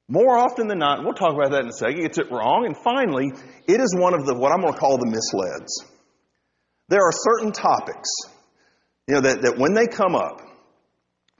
More 0.08 0.38
often 0.38 0.68
than 0.68 0.80
not, 0.80 1.04
we'll 1.04 1.14
talk 1.14 1.34
about 1.34 1.52
that 1.52 1.62
in 1.62 1.68
a 1.68 1.74
second, 1.74 2.02
gets 2.02 2.18
it 2.18 2.32
wrong. 2.32 2.66
And 2.66 2.76
finally, 2.78 3.32
it 3.68 3.82
is 3.82 3.94
one 3.96 4.14
of 4.14 4.26
the, 4.26 4.34
what 4.34 4.52
I'm 4.52 4.62
going 4.62 4.74
to 4.74 4.80
call 4.80 4.98
the 4.98 5.06
misleds. 5.06 5.86
There 6.88 7.02
are 7.02 7.12
certain 7.12 7.52
topics, 7.52 8.10
you 9.08 9.16
know, 9.16 9.22
that, 9.22 9.42
that 9.42 9.58
when 9.58 9.74
they 9.74 9.86
come 9.86 10.16
up, 10.16 10.42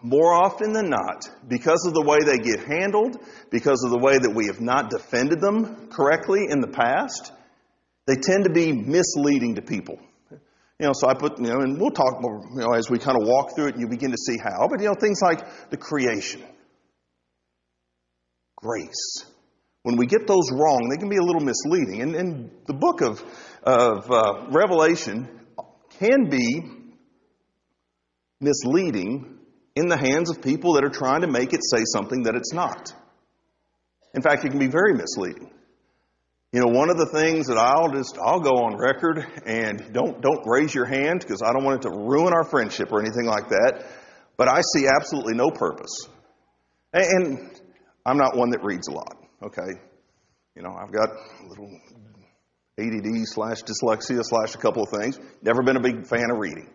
more 0.02 0.34
often 0.34 0.74
than 0.74 0.90
not, 0.90 1.28
because 1.48 1.86
of 1.88 1.94
the 1.94 2.04
way 2.04 2.20
they 2.20 2.38
get 2.38 2.68
handled, 2.68 3.18
because 3.50 3.84
of 3.84 3.92
the 3.92 3.98
way 3.98 4.18
that 4.18 4.34
we 4.34 4.48
have 4.48 4.62
not 4.62 4.90
defended 4.90 5.42
them 5.42 5.88
correctly 5.90 6.46
in 6.50 6.62
the 6.62 6.68
past, 6.68 7.32
they 8.06 8.16
tend 8.16 8.44
to 8.44 8.52
be 8.52 8.72
misleading 8.72 9.56
to 9.56 9.62
people. 9.62 10.00
You 10.80 10.86
know, 10.86 10.92
so 10.94 11.10
I 11.10 11.16
put, 11.16 11.40
you 11.40 11.48
know, 11.48 11.62
and 11.62 11.82
we'll 11.82 11.90
talk 11.90 12.22
more, 12.22 12.40
you 12.54 12.62
know, 12.62 12.74
as 12.74 12.90
we 12.90 13.00
kind 13.00 13.18
of 13.20 13.28
walk 13.28 13.56
through 13.56 13.70
it 13.70 13.74
and 13.74 13.82
you 13.82 13.88
begin 13.90 14.12
to 14.12 14.18
see 14.18 14.38
how, 14.38 14.68
but 14.70 14.80
you 14.80 14.88
know, 14.88 14.94
things 14.94 15.20
like 15.22 15.70
the 15.72 15.78
creation 15.78 16.44
grace. 18.58 19.26
When 19.84 19.96
we 19.96 20.06
get 20.06 20.28
those 20.28 20.52
wrong, 20.52 20.90
they 20.90 20.98
can 20.98 21.10
be 21.10 21.18
a 21.18 21.24
little 21.24 21.42
misleading. 21.42 22.02
And, 22.02 22.16
and 22.16 22.52
the 22.66 22.74
book 22.74 23.02
of, 23.02 23.24
of 23.64 24.12
uh, 24.12 24.48
Revelation 24.50 25.30
can 26.00 26.30
be 26.30 26.64
misleading 28.42 29.37
in 29.78 29.88
the 29.88 29.98
hands 29.98 30.32
of 30.32 30.42
people 30.42 30.74
that 30.74 30.84
are 30.84 30.90
trying 30.90 31.22
to 31.22 31.28
make 31.28 31.54
it 31.54 31.62
say 31.64 31.84
something 31.86 32.24
that 32.24 32.36
it's 32.36 32.52
not. 32.52 32.94
In 34.16 34.24
fact, 34.24 34.44
it 34.44 34.50
can 34.50 34.60
be 34.60 34.68
very 34.68 34.94
misleading. 34.94 35.52
You 36.52 36.62
know, 36.62 36.72
one 36.72 36.90
of 36.90 36.98
the 36.98 37.06
things 37.06 37.48
that 37.48 37.58
I'll 37.58 37.92
just 37.92 38.18
I'll 38.18 38.40
go 38.40 38.64
on 38.66 38.78
record 38.78 39.24
and 39.46 39.94
don't 39.94 40.20
don't 40.22 40.42
raise 40.48 40.74
your 40.74 40.86
hand 40.86 41.20
because 41.20 41.44
I 41.44 41.54
don't 41.54 41.64
want 41.64 41.86
it 41.86 41.90
to 41.90 41.96
ruin 41.96 42.34
our 42.34 42.44
friendship 42.44 42.92
or 42.92 43.02
anything 43.02 43.26
like 43.26 43.50
that. 43.50 43.86
But 44.38 44.48
I 44.48 44.62
see 44.62 44.88
absolutely 44.88 45.36
no 45.36 45.52
purpose. 45.52 46.08
And 46.94 47.52
I'm 48.06 48.18
not 48.18 48.36
one 48.36 48.52
that 48.52 48.64
reads 48.64 48.88
a 48.88 48.94
lot, 48.94 49.18
okay? 49.44 49.80
You 50.56 50.64
know, 50.64 50.74
I've 50.74 50.92
got 50.92 51.10
a 51.10 51.48
little 51.50 51.70
ADD 52.80 53.28
slash 53.28 53.62
dyslexia 53.62 54.22
slash 54.24 54.56
a 54.56 54.58
couple 54.58 54.84
of 54.84 54.90
things. 54.90 55.20
Never 55.44 55.62
been 55.62 55.76
a 55.76 55.82
big 55.82 56.08
fan 56.08 56.32
of 56.32 56.40
reading. 56.40 56.70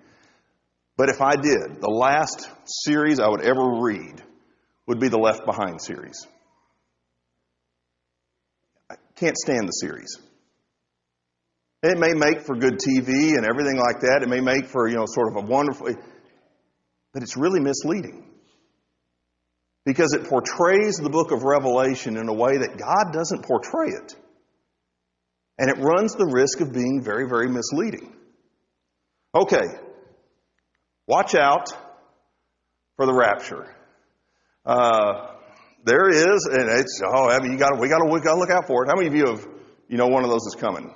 But 0.97 1.09
if 1.09 1.21
I 1.21 1.37
did, 1.37 1.81
the 1.81 1.91
last 1.91 2.49
series 2.67 3.19
I 3.19 3.29
would 3.29 3.41
ever 3.41 3.81
read 3.81 4.23
would 4.87 5.01
be 5.01 5.09
the 5.09 5.19
Left 5.19 5.45
Behind 5.47 5.81
series. 5.81 6.27
I 8.91 8.97
can't 9.17 9.37
stand 9.37 9.67
the 9.69 9.73
series. 9.73 10.19
It 11.83 11.99
may 11.99 12.13
make 12.15 12.43
for 12.43 12.55
good 12.55 12.79
TV 12.79 13.37
and 13.37 13.45
everything 13.45 13.77
like 13.77 14.01
that. 14.03 14.21
It 14.23 14.29
may 14.29 14.41
make 14.41 14.67
for, 14.67 14.89
you 14.89 14.97
know, 14.97 15.07
sort 15.07 15.29
of 15.29 15.43
a 15.43 15.47
wonderful, 15.47 15.89
but 17.13 17.23
it's 17.23 17.37
really 17.37 17.61
misleading 17.61 18.29
because 19.85 20.15
it 20.15 20.29
portrays 20.29 20.97
the 20.97 21.11
book 21.11 21.33
of 21.33 21.43
Revelation 21.43 22.17
in 22.17 22.29
a 22.29 22.35
way 22.35 22.59
that 22.59 22.77
God 22.79 23.13
doesn't 23.13 23.45
portray 23.45 23.89
it. 23.89 24.15
And 25.59 25.71
it 25.71 25.79
runs 25.79 26.15
the 26.15 26.27
risk 26.27 26.61
of 26.61 26.73
being 26.73 27.03
very, 27.03 27.29
very 27.29 27.49
misleading. 27.49 28.15
Okay, 29.35 29.67
watch 31.07 31.35
out 31.35 31.69
for 32.97 33.07
the 33.07 33.15
rapture. 33.15 33.75
Uh, 34.65 35.29
there 35.85 36.09
is, 36.09 36.49
and 36.51 36.81
it's 36.81 37.01
oh, 37.05 37.29
I 37.29 37.41
mean, 37.41 37.53
you 37.53 37.59
got 37.59 37.79
we 37.81 37.89
got 37.89 37.99
to 37.99 38.11
we 38.11 38.21
got 38.21 38.35
to 38.35 38.39
look 38.39 38.51
out 38.51 38.67
for 38.67 38.85
it. 38.85 38.89
How 38.89 38.95
many 38.95 39.09
of 39.09 39.15
you 39.15 39.27
have 39.27 39.47
you 39.89 39.97
know 39.97 40.07
one 40.07 40.23
of 40.25 40.31
those 40.31 40.47
is 40.47 40.57
coming? 40.59 40.95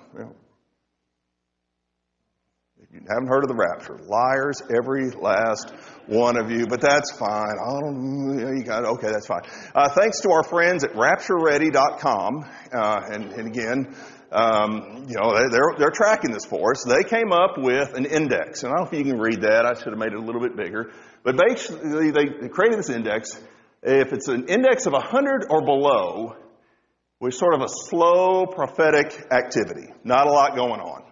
You 2.92 3.02
haven't 3.08 3.28
heard 3.28 3.44
of 3.44 3.48
the 3.48 3.54
rapture. 3.54 3.98
Liars, 4.08 4.62
every 4.75 5.10
last 5.10 5.70
one 6.06 6.38
of 6.38 6.50
you, 6.50 6.66
but 6.66 6.80
that's 6.80 7.12
fine. 7.12 7.56
I 7.60 7.80
don't, 7.80 8.56
you 8.56 8.64
got 8.64 8.84
okay, 8.84 9.08
that's 9.08 9.26
fine. 9.26 9.42
Uh, 9.75 9.88
thanks 9.90 10.20
to 10.20 10.30
our 10.30 10.42
friends 10.42 10.82
at 10.82 10.92
raptureready.com, 10.92 12.50
uh, 12.72 13.00
and, 13.12 13.32
and 13.32 13.48
again, 13.48 13.94
um, 14.33 15.06
you 15.09 15.14
know, 15.14 15.33
they're, 15.50 15.75
they're 15.78 15.90
tracking 15.90 16.33
this 16.33 16.45
for 16.45 16.73
us. 16.73 16.85
They 16.85 17.04
came 17.04 17.33
up 17.33 17.56
with 17.59 17.95
an 17.95 18.06
index, 18.06 18.62
and 18.62 18.73
I 18.73 18.76
don't 18.76 18.85
know 18.85 18.99
if 18.99 19.06
you 19.06 19.12
can 19.12 19.21
read 19.21 19.42
that. 19.42 19.64
I 19.64 19.75
should 19.75 19.92
have 19.92 19.99
made 19.99 20.12
it 20.12 20.18
a 20.18 20.25
little 20.25 20.40
bit 20.40 20.56
bigger. 20.56 20.90
But 21.23 21.37
basically, 21.37 22.11
they 22.11 22.49
created 22.49 22.78
this 22.78 22.90
index. 22.90 23.30
If 23.83 24.12
it's 24.12 24.28
an 24.28 24.49
index 24.49 24.87
of 24.87 24.92
100 24.95 25.47
or 25.49 25.64
below, 25.64 26.37
we're 27.21 27.30
sort 27.30 27.54
of 27.54 27.62
a 27.62 27.68
slow 27.68 28.47
prophetic 28.47 29.26
activity. 29.30 29.92
Not 30.04 30.26
a 30.26 30.30
lot 30.30 30.56
going 30.56 30.80
on. 30.80 31.02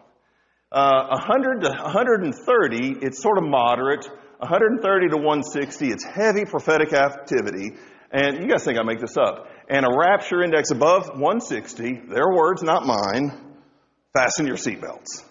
Uh, 0.72 1.16
100 1.20 1.60
to 1.62 1.68
130, 1.68 2.98
it's 3.00 3.22
sort 3.22 3.38
of 3.38 3.44
moderate. 3.44 4.06
130 4.38 5.08
to 5.10 5.16
160, 5.16 5.88
it's 5.88 6.04
heavy 6.04 6.44
prophetic 6.44 6.92
activity. 6.92 7.76
And 8.10 8.42
you 8.42 8.48
guys 8.48 8.64
think 8.64 8.78
I 8.78 8.82
make 8.82 9.00
this 9.00 9.16
up. 9.16 9.48
And 9.68 9.86
a 9.86 9.88
rapture 9.96 10.42
index 10.42 10.70
above 10.70 11.08
160, 11.08 12.02
their 12.08 12.28
words, 12.30 12.62
not 12.62 12.84
mine, 12.84 13.32
fasten 14.12 14.46
your 14.46 14.56
seatbelts. 14.56 15.24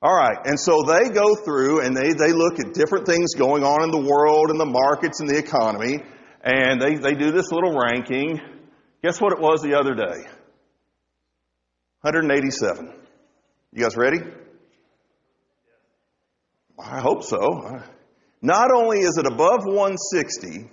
All 0.00 0.14
right, 0.14 0.38
and 0.44 0.58
so 0.58 0.82
they 0.82 1.08
go 1.08 1.34
through 1.34 1.80
and 1.80 1.96
they, 1.96 2.12
they 2.12 2.32
look 2.32 2.60
at 2.60 2.72
different 2.72 3.06
things 3.06 3.34
going 3.34 3.64
on 3.64 3.82
in 3.82 3.90
the 3.90 4.08
world 4.08 4.50
and 4.50 4.58
the 4.58 4.66
markets 4.66 5.20
and 5.20 5.28
the 5.28 5.38
economy, 5.38 5.98
and 6.42 6.80
they, 6.80 6.94
they 6.94 7.14
do 7.14 7.32
this 7.32 7.50
little 7.50 7.76
ranking. 7.76 8.40
Guess 9.02 9.20
what 9.20 9.32
it 9.32 9.40
was 9.40 9.60
the 9.60 9.74
other 9.74 9.94
day? 9.94 10.28
187. 12.02 12.94
You 13.72 13.82
guys 13.82 13.96
ready? 13.96 14.18
I 16.78 17.00
hope 17.00 17.24
so. 17.24 17.80
Not 18.40 18.70
only 18.72 19.00
is 19.00 19.18
it 19.18 19.26
above 19.26 19.64
160, 19.64 20.70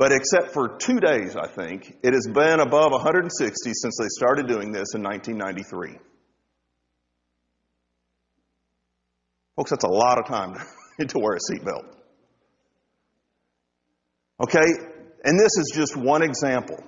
but 0.00 0.12
except 0.12 0.54
for 0.54 0.78
two 0.78 0.98
days, 0.98 1.36
I 1.36 1.46
think, 1.46 1.94
it 2.02 2.14
has 2.14 2.26
been 2.26 2.60
above 2.60 2.90
160 2.92 3.70
since 3.74 3.98
they 4.00 4.06
started 4.08 4.46
doing 4.46 4.72
this 4.72 4.94
in 4.94 5.02
1993. 5.02 5.98
Folks, 9.56 9.70
that's 9.70 9.84
a 9.84 9.88
lot 9.88 10.18
of 10.18 10.24
time 10.24 10.54
to 11.06 11.18
wear 11.18 11.36
a 11.36 11.52
seatbelt. 11.52 11.84
Okay? 14.42 14.64
And 15.22 15.38
this 15.38 15.58
is 15.58 15.70
just 15.74 15.94
one 15.94 16.22
example. 16.22 16.82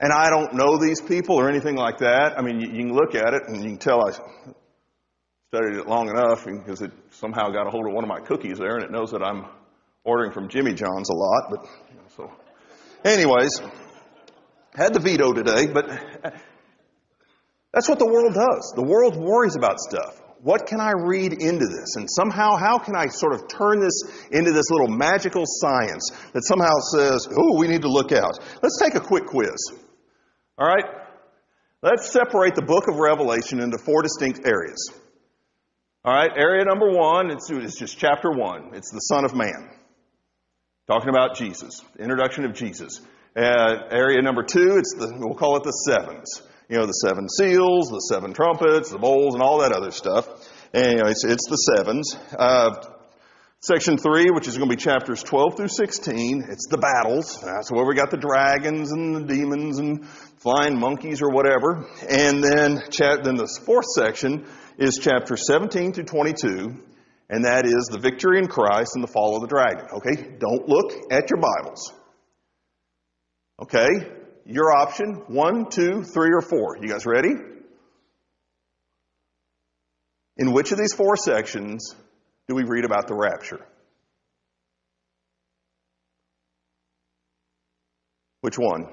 And 0.00 0.12
I 0.12 0.28
don't 0.28 0.54
know 0.54 0.78
these 0.78 1.00
people 1.00 1.36
or 1.36 1.48
anything 1.48 1.76
like 1.76 1.98
that. 1.98 2.36
I 2.36 2.42
mean, 2.42 2.58
you, 2.58 2.66
can 2.66 2.92
look 2.92 3.14
at 3.14 3.32
it 3.32 3.42
and 3.46 3.58
you 3.58 3.68
can 3.68 3.78
tell 3.78 4.04
I 4.04 4.10
studied 5.54 5.78
it 5.78 5.86
long 5.86 6.08
enough 6.08 6.46
because 6.46 6.82
it 6.82 6.90
somehow 7.10 7.50
got 7.50 7.68
a 7.68 7.70
hold 7.70 7.86
of 7.86 7.94
one 7.94 8.02
of 8.02 8.08
my 8.08 8.18
cookies 8.18 8.58
there 8.58 8.74
and 8.74 8.82
it 8.82 8.90
knows 8.90 9.12
that 9.12 9.22
I'm 9.22 9.44
ordering 10.04 10.32
from 10.32 10.48
Jimmy 10.48 10.74
John's 10.74 11.08
a 11.10 11.14
lot. 11.14 11.50
But, 11.50 11.66
so, 12.16 12.30
anyways, 13.04 13.60
had 14.74 14.94
the 14.94 15.00
veto 15.00 15.32
today, 15.32 15.66
but 15.66 15.86
that's 17.72 17.88
what 17.88 17.98
the 17.98 18.06
world 18.06 18.34
does. 18.34 18.72
The 18.76 18.82
world 18.82 19.16
worries 19.16 19.56
about 19.56 19.78
stuff 19.80 20.22
what 20.42 20.66
can 20.66 20.80
I 20.80 20.90
read 20.90 21.32
into 21.32 21.66
this? 21.66 21.94
And 21.96 22.10
somehow, 22.10 22.56
how 22.56 22.78
can 22.78 22.96
I 22.96 23.06
sort 23.06 23.32
of 23.32 23.48
turn 23.48 23.80
this 23.80 24.02
into 24.30 24.50
this 24.50 24.70
little 24.70 24.88
magical 24.88 25.44
science 25.46 26.10
that 26.32 26.44
somehow 26.44 26.74
says, 26.92 27.28
oh, 27.30 27.56
we 27.58 27.68
need 27.68 27.82
to 27.82 27.88
look 27.88 28.10
out? 28.10 28.38
Let's 28.60 28.78
take 28.78 28.96
a 28.96 29.00
quick 29.00 29.26
quiz. 29.26 29.72
All 30.58 30.66
right? 30.66 30.84
Let's 31.80 32.10
separate 32.10 32.56
the 32.56 32.62
book 32.62 32.88
of 32.88 32.96
Revelation 32.96 33.60
into 33.60 33.78
four 33.78 34.02
distinct 34.02 34.40
areas. 34.44 34.90
All 36.04 36.12
right, 36.12 36.30
area 36.36 36.64
number 36.64 36.90
one, 36.90 37.30
it's, 37.30 37.48
it's 37.48 37.78
just 37.78 37.96
chapter 37.96 38.30
one. 38.32 38.74
It's 38.74 38.90
the 38.90 38.98
Son 38.98 39.24
of 39.24 39.34
Man. 39.36 39.70
Talking 40.86 41.10
about 41.10 41.36
Jesus, 41.36 41.80
introduction 41.98 42.44
of 42.44 42.54
Jesus. 42.54 43.00
Uh, 43.36 43.88
area 43.90 44.20
number 44.20 44.42
two, 44.42 44.76
it's 44.76 44.94
the, 44.98 45.14
we'll 45.18 45.34
call 45.34 45.56
it 45.56 45.62
the 45.62 45.70
sevens 45.70 46.42
you 46.72 46.78
know, 46.78 46.86
the 46.86 46.92
seven 46.92 47.28
seals, 47.28 47.90
the 47.90 47.98
seven 47.98 48.32
trumpets, 48.32 48.90
the 48.90 48.98
bowls, 48.98 49.34
and 49.34 49.42
all 49.42 49.58
that 49.58 49.72
other 49.72 49.90
stuff. 49.90 50.26
And, 50.72 50.92
you 50.92 50.98
know, 51.02 51.10
it's, 51.10 51.22
it's 51.22 51.46
the 51.46 51.56
sevens. 51.56 52.16
Uh, 52.32 52.82
section 53.60 53.98
three, 53.98 54.30
which 54.30 54.48
is 54.48 54.56
going 54.56 54.70
to 54.70 54.74
be 54.74 54.80
chapters 54.82 55.22
12 55.22 55.58
through 55.58 55.68
16, 55.68 56.46
it's 56.48 56.68
the 56.70 56.78
battles. 56.78 57.38
That's 57.42 57.70
where 57.70 57.84
we 57.84 57.94
got 57.94 58.10
the 58.10 58.16
dragons 58.16 58.90
and 58.90 59.14
the 59.14 59.34
demons 59.34 59.78
and 59.78 60.08
flying 60.08 60.80
monkeys 60.80 61.20
or 61.20 61.28
whatever. 61.28 61.86
And 62.08 62.42
then, 62.42 62.84
cha- 62.88 63.20
then 63.22 63.36
the 63.36 63.46
fourth 63.66 63.92
section 63.94 64.46
is 64.78 64.96
chapter 64.96 65.36
17 65.36 65.92
through 65.92 66.04
22, 66.04 66.82
and 67.28 67.44
that 67.44 67.66
is 67.66 67.88
the 67.90 67.98
victory 67.98 68.38
in 68.38 68.48
Christ 68.48 68.92
and 68.94 69.02
the 69.02 69.08
fall 69.08 69.36
of 69.36 69.42
the 69.42 69.48
dragon. 69.48 69.86
Okay? 69.94 70.36
Don't 70.38 70.68
look 70.68 70.92
at 71.10 71.30
your 71.30 71.40
Bibles. 71.40 71.92
Okay? 73.62 73.88
your 74.44 74.72
option 74.72 75.22
one, 75.28 75.68
two, 75.70 76.02
three, 76.02 76.30
or 76.32 76.40
four. 76.40 76.76
You 76.80 76.88
guys 76.88 77.06
ready? 77.06 77.34
In 80.36 80.52
which 80.52 80.72
of 80.72 80.78
these 80.78 80.94
four 80.94 81.16
sections 81.16 81.94
do 82.48 82.54
we 82.54 82.64
read 82.64 82.84
about 82.84 83.06
the 83.06 83.14
rapture? 83.14 83.64
Which 88.40 88.58
one? 88.58 88.86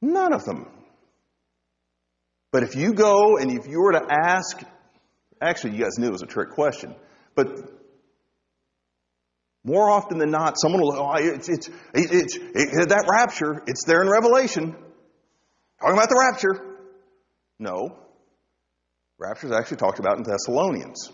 None 0.00 0.32
of 0.32 0.44
them. 0.44 0.66
But 2.52 2.62
if 2.62 2.76
you 2.76 2.92
go 2.92 3.36
and 3.38 3.50
if 3.50 3.66
you 3.66 3.80
were 3.80 3.92
to 3.92 4.06
ask, 4.08 4.62
actually, 5.40 5.76
you 5.76 5.82
guys 5.82 5.98
knew 5.98 6.08
it 6.08 6.12
was 6.12 6.22
a 6.22 6.26
trick 6.26 6.50
question, 6.50 6.94
but 7.34 7.48
more 9.64 9.90
often 9.90 10.18
than 10.18 10.30
not, 10.30 10.58
someone 10.58 10.80
will, 10.80 10.94
oh, 10.94 11.14
it's, 11.16 11.48
it's, 11.48 11.68
it's, 11.92 12.36
it, 12.36 12.88
that 12.88 13.06
rapture, 13.10 13.62
it's 13.66 13.84
there 13.84 14.02
in 14.02 14.08
Revelation. 14.08 14.74
Talking 15.80 15.96
about 15.96 16.08
the 16.08 16.28
rapture. 16.30 16.76
No. 17.58 17.96
Rapture 19.18 19.48
is 19.48 19.52
actually 19.52 19.76
talked 19.76 19.98
about 19.98 20.16
in 20.16 20.22
Thessalonians. 20.22 21.10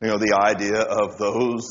You 0.00 0.08
know, 0.08 0.18
the 0.18 0.34
idea 0.34 0.80
of 0.80 1.18
those, 1.18 1.66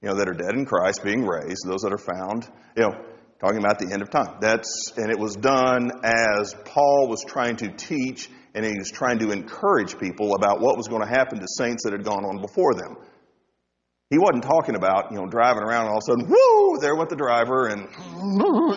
you 0.00 0.08
know, 0.08 0.14
that 0.16 0.28
are 0.28 0.34
dead 0.34 0.54
in 0.54 0.66
Christ 0.66 1.02
being 1.02 1.24
raised, 1.24 1.66
those 1.66 1.82
that 1.82 1.92
are 1.92 1.98
found, 1.98 2.48
you 2.76 2.84
know, 2.84 3.04
talking 3.40 3.58
about 3.58 3.78
the 3.78 3.92
end 3.92 4.02
of 4.02 4.10
time. 4.10 4.38
That's, 4.40 4.92
and 4.96 5.10
it 5.10 5.18
was 5.18 5.34
done 5.34 5.90
as 6.04 6.54
Paul 6.64 7.08
was 7.08 7.24
trying 7.26 7.56
to 7.56 7.68
teach 7.68 8.28
and 8.54 8.64
he 8.64 8.76
was 8.76 8.90
trying 8.90 9.18
to 9.20 9.30
encourage 9.30 9.98
people 9.98 10.34
about 10.34 10.60
what 10.60 10.76
was 10.76 10.88
going 10.88 11.02
to 11.02 11.08
happen 11.08 11.38
to 11.40 11.46
saints 11.56 11.84
that 11.84 11.92
had 11.92 12.04
gone 12.04 12.24
on 12.24 12.40
before 12.40 12.74
them. 12.74 12.96
He 14.10 14.18
wasn't 14.18 14.44
talking 14.44 14.74
about, 14.74 15.12
you 15.12 15.18
know, 15.18 15.26
driving 15.26 15.62
around 15.62 15.82
and 15.86 15.90
all 15.90 15.98
of 15.98 16.02
a 16.02 16.10
sudden, 16.10 16.28
whoo, 16.28 16.78
there 16.80 16.96
went 16.96 17.10
the 17.10 17.16
driver 17.16 17.66
and, 17.66 17.88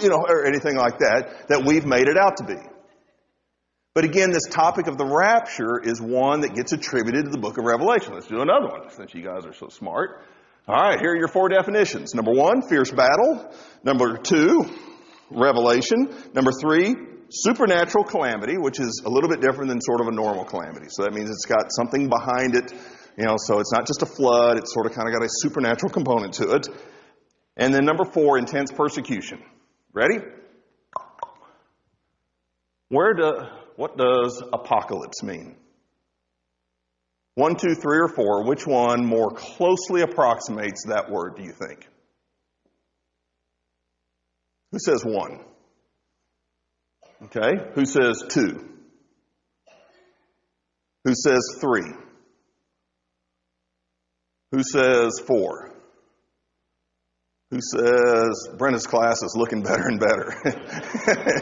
you 0.04 0.10
know, 0.10 0.26
or 0.28 0.46
anything 0.46 0.76
like 0.76 1.00
that, 1.00 1.48
that 1.48 1.64
we've 1.66 1.86
made 1.86 2.08
it 2.10 2.18
out 2.18 2.38
to 2.38 2.44
be. 2.44 2.58
But 3.94 4.04
again, 4.04 4.32
this 4.32 4.48
topic 4.50 4.88
of 4.88 4.98
the 4.98 5.06
rapture 5.06 5.80
is 5.82 6.02
one 6.02 6.42
that 6.42 6.54
gets 6.54 6.72
attributed 6.72 7.26
to 7.26 7.32
the 7.32 7.38
book 7.38 7.58
of 7.58 7.66
Revelation. 7.66 8.14
Let's 8.14 8.28
do 8.28 8.42
another 8.42 8.68
one 8.68 8.90
since 8.92 9.14
you 9.14 9.24
guys 9.24 9.46
are 9.46 9.54
so 9.54 9.68
smart. 9.70 10.22
All 10.68 10.76
right, 10.76 11.00
here 11.00 11.12
are 11.12 11.16
your 11.16 11.28
four 11.28 11.50
definitions. 11.50 12.14
Number 12.14 12.32
one, 12.32 12.62
fierce 12.62 12.92
battle. 12.92 13.54
Number 13.84 14.18
two, 14.18 14.66
revelation. 15.30 16.14
Number 16.34 16.52
three, 16.52 16.96
supernatural 17.32 18.04
calamity, 18.04 18.58
which 18.58 18.80
is 18.80 19.02
a 19.06 19.10
little 19.10 19.30
bit 19.30 19.42
different 19.42 19.70
than 19.70 19.82
sort 19.82 20.02
of 20.02 20.08
a 20.08 20.12
normal 20.12 20.46
calamity. 20.46 20.88
So 20.90 21.04
that 21.04 21.14
means 21.14 21.30
it's 21.30 21.46
got 21.46 21.72
something 21.72 22.10
behind 22.10 22.56
it 22.56 22.74
you 23.18 23.26
know, 23.26 23.36
so 23.38 23.60
it's 23.60 23.72
not 23.72 23.86
just 23.86 24.02
a 24.02 24.06
flood, 24.06 24.58
it's 24.58 24.74
sort 24.74 24.86
of 24.86 24.94
kind 24.94 25.08
of 25.08 25.14
got 25.14 25.24
a 25.24 25.30
supernatural 25.30 25.92
component 25.92 26.34
to 26.36 26.56
it. 26.56 26.68
And 27.58 27.74
then 27.74 27.86
number 27.86 28.06
four, 28.06 28.38
intense 28.38 28.72
persecution. 28.72 29.44
Ready? 29.94 30.20
Where 32.90 33.14
do, 33.14 33.34
what 33.76 33.98
does 33.98 34.42
apocalypse 34.54 35.24
mean? 35.24 35.56
One, 37.36 37.56
two, 37.56 37.76
three, 37.76 38.00
or 38.00 38.10
four, 38.10 38.46
which 38.46 38.66
one 38.66 39.06
more 39.06 39.32
closely 39.32 40.02
approximates 40.02 40.86
that 40.88 41.10
word, 41.10 41.36
do 41.38 41.44
you 41.44 41.54
think? 41.54 41.88
Who 44.72 44.80
says 44.80 45.04
one? 45.04 45.40
Okay. 47.24 47.52
Who 47.76 47.86
says 47.86 48.24
two? 48.30 48.68
Who 51.06 51.14
says 51.16 51.58
three? 51.60 51.92
Who 54.52 54.64
says 54.64 55.20
four? 55.26 55.72
Who 57.52 57.60
says 57.62 58.48
Brenda's 58.58 58.88
class 58.88 59.22
is 59.24 59.36
looking 59.36 59.62
better 59.62 59.88
and 59.88 60.00
better? 60.00 60.34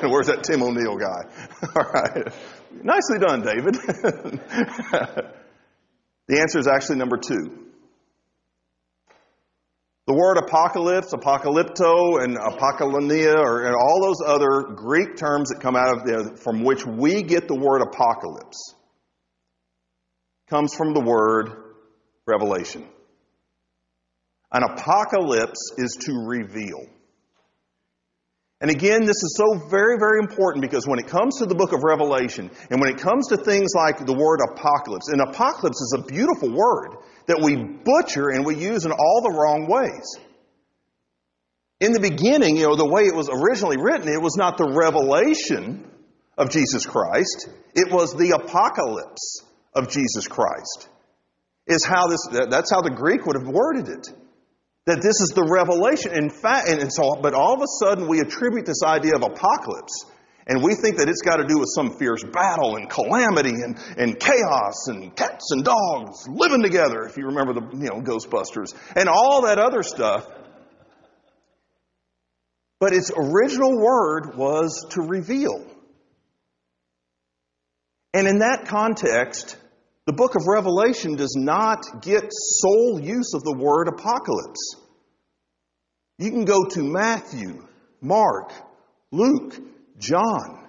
Where's 0.10 0.28
that 0.28 0.44
Tim 0.44 0.64
O'Neill 0.64 0.98
guy? 0.98 1.24
All 1.76 1.92
right. 1.92 2.34
Nicely 2.84 3.20
done, 3.20 3.42
David. 3.42 3.76
the 6.28 6.40
answer 6.40 6.60
is 6.60 6.68
actually 6.68 6.98
number 6.98 7.18
two. 7.18 7.69
The 10.10 10.16
word 10.16 10.38
apocalypse, 10.38 11.14
apocalypto, 11.14 12.24
and 12.24 12.36
apocalypnia, 12.36 13.38
or 13.38 13.66
and 13.66 13.76
all 13.76 14.02
those 14.02 14.18
other 14.26 14.74
Greek 14.74 15.16
terms 15.16 15.50
that 15.50 15.62
come 15.62 15.76
out 15.76 15.96
of 15.96 16.04
there 16.04 16.36
from 16.36 16.64
which 16.64 16.84
we 16.84 17.22
get 17.22 17.48
the 17.48 17.54
word 17.54 17.84
apocalypse 17.84 18.74
comes 20.50 20.74
from 20.74 20.96
the 20.96 21.00
word 21.00 21.52
revelation. 22.26 22.88
An 24.52 24.64
apocalypse 24.64 25.74
is 25.78 25.96
to 26.08 26.14
reveal. 26.26 26.88
And 28.62 28.72
again, 28.72 29.06
this 29.06 29.22
is 29.24 29.38
so 29.38 29.70
very, 29.70 30.00
very 30.00 30.18
important 30.18 30.64
because 30.64 30.88
when 30.88 30.98
it 30.98 31.06
comes 31.06 31.38
to 31.38 31.46
the 31.46 31.54
book 31.54 31.72
of 31.72 31.84
Revelation 31.84 32.50
and 32.72 32.82
when 32.82 32.90
it 32.90 32.98
comes 32.98 33.28
to 33.28 33.38
things 33.38 33.70
like 33.76 34.04
the 34.04 34.18
word 34.18 34.40
apocalypse, 34.42 35.10
and 35.10 35.22
apocalypse 35.22 35.80
is 35.80 35.96
a 36.00 36.02
beautiful 36.12 36.50
word 36.50 36.98
that 37.30 37.42
we 37.44 37.56
butcher 37.56 38.30
and 38.30 38.44
we 38.44 38.56
use 38.56 38.86
in 38.86 38.92
all 38.92 39.22
the 39.22 39.30
wrong 39.30 39.68
ways. 39.70 40.18
In 41.80 41.94
the 41.94 42.00
beginning, 42.00 42.58
you 42.58 42.64
know, 42.64 42.76
the 42.76 42.90
way 42.90 43.04
it 43.04 43.16
was 43.16 43.30
originally 43.30 43.78
written, 43.78 44.10
it 44.10 44.20
was 44.20 44.36
not 44.36 44.58
the 44.58 44.66
revelation 44.66 45.86
of 46.40 46.50
Jesus 46.50 46.88
Christ, 46.88 47.48
it 47.76 47.94
was 47.94 48.16
the 48.16 48.32
apocalypse 48.32 49.46
of 49.76 49.92
Jesus 49.92 50.28
Christ. 50.28 50.90
Is 51.68 51.86
how 51.86 52.08
this, 52.08 52.28
that's 52.50 52.72
how 52.72 52.82
the 52.82 52.90
Greek 52.90 53.28
would 53.28 53.38
have 53.38 53.48
worded 53.48 53.90
it. 53.90 54.08
That 54.88 55.04
this 55.04 55.22
is 55.22 55.30
the 55.36 55.46
revelation. 55.46 56.14
In 56.18 56.32
fact, 56.32 56.68
and 56.68 56.92
so, 56.92 57.20
but 57.22 57.36
all 57.36 57.54
of 57.54 57.62
a 57.62 57.70
sudden 57.86 58.08
we 58.08 58.22
attribute 58.22 58.66
this 58.66 58.82
idea 58.84 59.14
of 59.14 59.22
apocalypse 59.22 60.10
and 60.50 60.64
we 60.64 60.74
think 60.74 60.98
that 60.98 61.08
it's 61.08 61.22
got 61.22 61.38
to 61.38 61.46
do 61.46 61.60
with 61.60 61.70
some 61.76 61.96
fierce 62.00 62.24
battle 62.24 62.76
and 62.76 62.90
calamity 62.90 63.52
and, 63.52 63.78
and 63.98 64.20
chaos 64.20 64.88
and 64.88 65.16
cats 65.16 65.52
and 65.52 65.64
dogs 65.64 66.28
living 66.28 66.64
together, 66.64 67.04
if 67.04 67.18
you 67.18 67.28
remember 67.28 67.54
the 67.54 67.62
you 67.78 67.86
know, 67.86 68.02
Ghostbusters, 68.02 68.74
and 68.96 69.08
all 69.08 69.44
that 69.44 69.60
other 69.60 69.84
stuff. 69.84 70.28
But 72.80 72.94
its 72.94 73.12
original 73.16 73.78
word 73.78 74.36
was 74.36 74.88
to 74.92 75.02
reveal. 75.02 75.64
And 78.16 78.28
in 78.28 78.40
that 78.40 78.66
context, 78.66 79.56
the 80.08 80.14
book 80.14 80.34
of 80.34 80.48
Revelation 80.48 81.16
does 81.16 81.36
not 81.38 82.02
get 82.02 82.24
sole 82.32 83.00
use 83.00 83.36
of 83.36 83.44
the 83.44 83.56
word 83.56 83.88
apocalypse. 83.88 84.78
You 86.18 86.32
can 86.32 86.46
go 86.46 86.64
to 86.64 86.82
Matthew, 86.82 87.68
Mark, 88.02 88.52
Luke, 89.12 89.69
John. 90.00 90.68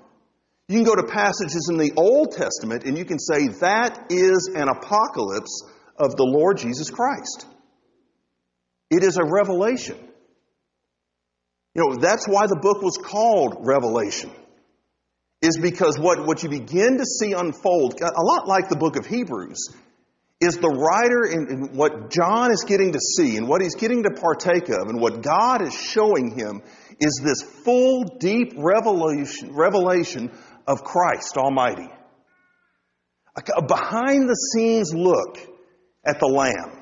You 0.68 0.76
can 0.76 0.84
go 0.84 0.94
to 0.94 1.04
passages 1.04 1.68
in 1.70 1.78
the 1.78 1.92
Old 1.96 2.32
Testament 2.32 2.84
and 2.84 2.96
you 2.96 3.04
can 3.04 3.18
say 3.18 3.48
that 3.60 4.06
is 4.10 4.50
an 4.54 4.68
apocalypse 4.68 5.64
of 5.96 6.16
the 6.16 6.24
Lord 6.24 6.58
Jesus 6.58 6.90
Christ. 6.90 7.46
It 8.90 9.02
is 9.02 9.16
a 9.16 9.24
revelation. 9.24 9.96
You 11.74 11.82
know, 11.82 11.96
that's 11.96 12.26
why 12.26 12.46
the 12.46 12.58
book 12.60 12.82
was 12.82 12.98
called 12.98 13.58
Revelation. 13.60 14.30
Is 15.42 15.56
because 15.56 15.98
what, 15.98 16.26
what 16.26 16.42
you 16.42 16.50
begin 16.50 16.98
to 16.98 17.04
see 17.04 17.32
unfold, 17.32 18.00
a 18.00 18.22
lot 18.22 18.46
like 18.46 18.68
the 18.68 18.76
book 18.76 18.96
of 18.96 19.06
Hebrews, 19.06 19.70
is 20.40 20.56
the 20.56 20.68
writer 20.68 21.24
and 21.24 21.76
what 21.76 22.10
John 22.10 22.50
is 22.50 22.64
getting 22.66 22.92
to 22.92 22.98
see 22.98 23.36
and 23.36 23.46
what 23.46 23.60
he's 23.60 23.74
getting 23.74 24.04
to 24.04 24.10
partake 24.10 24.70
of 24.70 24.88
and 24.88 24.98
what 24.98 25.22
God 25.22 25.60
is 25.60 25.74
showing 25.74 26.36
him 26.36 26.62
is 26.98 27.20
this 27.22 27.42
full, 27.42 28.04
deep 28.04 28.54
revelation, 28.56 29.54
revelation 29.54 30.30
of 30.66 30.82
Christ 30.82 31.36
Almighty. 31.36 31.88
A 33.36 33.62
behind 33.62 34.28
the 34.28 34.34
scenes 34.34 34.92
look 34.94 35.38
at 36.04 36.18
the 36.20 36.26
Lamb. 36.26 36.80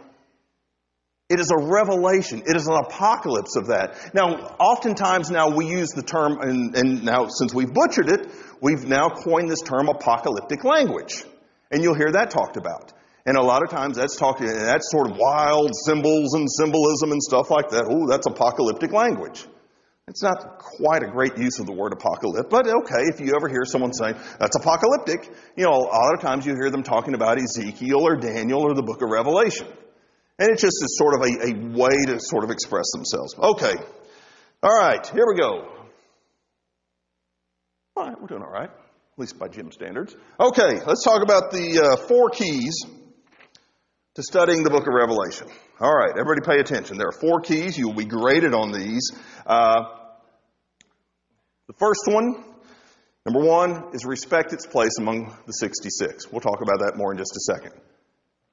It 1.29 1.41
is 1.41 1.51
a 1.51 1.59
revelation. 1.59 2.43
It 2.47 2.57
is 2.57 2.67
an 2.67 2.75
apocalypse 2.75 3.57
of 3.57 3.67
that. 3.67 4.15
Now, 4.15 4.57
oftentimes 4.59 5.31
now 5.31 5.51
we 5.51 5.67
use 5.67 5.91
the 5.91 6.03
term, 6.03 6.41
and, 6.41 6.75
and, 6.75 7.05
now 7.05 7.29
since 7.29 7.53
we've 7.53 7.73
butchered 7.73 8.09
it, 8.09 8.29
we've 8.63 8.87
now 8.87 9.11
coined 9.11 9.51
this 9.51 9.61
term 9.61 9.89
apocalyptic 9.89 10.65
language. 10.65 11.25
And 11.71 11.83
you'll 11.83 11.97
hear 11.97 12.13
that 12.13 12.31
talked 12.31 12.57
about. 12.57 12.95
And 13.29 13.37
a 13.37 13.43
lot 13.43 13.63
of 13.63 13.69
times 13.69 13.99
that's 13.99 14.17
talking, 14.17 14.47
that's 14.47 14.91
sort 14.91 15.11
of 15.11 15.19
wild 15.19 15.73
symbols 15.85 16.33
and 16.33 16.49
symbolism 16.51 17.13
and 17.13 17.23
stuff 17.23 17.51
like 17.51 17.69
that. 17.73 17.85
Oh, 17.87 18.09
that's 18.09 18.27
apocalyptic 18.27 18.91
language. 18.91 19.45
It's 20.07 20.23
not 20.23 20.59
quite 20.59 21.03
a 21.03 21.09
great 21.09 21.37
use 21.37 21.59
of 21.59 21.67
the 21.67 21.75
word 21.75 21.93
apocalypse, 21.93 22.49
but 22.49 22.67
okay, 22.67 23.03
if 23.13 23.21
you 23.21 23.35
ever 23.37 23.47
hear 23.51 23.67
someone 23.67 23.93
saying 23.93 24.15
that's 24.41 24.57
apocalyptic, 24.57 25.31
you 25.57 25.65
know, 25.65 25.73
a 25.73 25.93
lot 25.93 26.15
of 26.15 26.23
times 26.23 26.47
you 26.47 26.55
hear 26.55 26.71
them 26.71 26.83
talking 26.83 27.13
about 27.13 27.37
Ezekiel 27.37 28.01
or 28.01 28.17
Daniel 28.17 28.63
or 28.63 28.73
the 28.73 28.83
book 28.83 29.03
of 29.03 29.11
Revelation. 29.11 29.67
And 30.39 30.49
it 30.49 30.59
just 30.59 30.83
is 30.83 30.97
sort 30.97 31.21
of 31.21 31.29
a, 31.29 31.49
a 31.49 31.77
way 31.77 32.07
to 32.07 32.21
sort 32.21 32.45
of 32.45 32.51
express 32.51 32.87
themselves. 32.95 33.35
Okay. 33.39 33.75
All 34.63 34.75
right, 34.75 35.07
here 35.07 35.27
we 35.29 35.39
go. 35.39 35.69
All 37.95 38.07
right, 38.07 38.19
we're 38.19 38.29
doing 38.29 38.43
all 38.43 38.51
right, 38.51 38.71
at 38.71 39.19
least 39.19 39.39
by 39.39 39.49
Jim 39.49 39.71
standards. 39.71 40.17
Okay, 40.41 40.81
let's 40.87 41.05
talk 41.05 41.23
about 41.23 41.51
the 41.51 41.79
uh, 41.79 41.97
four 42.09 42.31
keys 42.31 42.73
to 44.19 44.23
studying 44.25 44.65
the 44.65 44.71
book 44.71 44.89
of 44.89 44.93
Revelation. 44.93 45.47
All 45.79 45.95
right, 45.95 46.11
everybody 46.11 46.41
pay 46.45 46.59
attention. 46.59 46.99
There 46.99 47.07
are 47.07 47.21
four 47.21 47.41
keys. 47.41 47.79
You 47.79 47.87
will 47.87 47.95
be 47.95 48.05
graded 48.05 48.53
on 48.53 48.73
these. 48.73 49.13
Uh, 49.47 49.95
the 51.69 51.75
first 51.75 52.01
one, 52.07 52.45
number 53.25 53.47
one, 53.47 53.95
is 53.95 54.05
respect 54.05 54.53
its 54.53 54.67
place 54.67 54.99
among 54.99 55.33
the 55.47 55.53
66. 55.53 56.33
We'll 56.33 56.41
talk 56.41 56.61
about 56.61 56.81
that 56.81 56.95
more 56.97 57.13
in 57.13 57.19
just 57.19 57.31
a 57.37 57.55
second. 57.55 57.81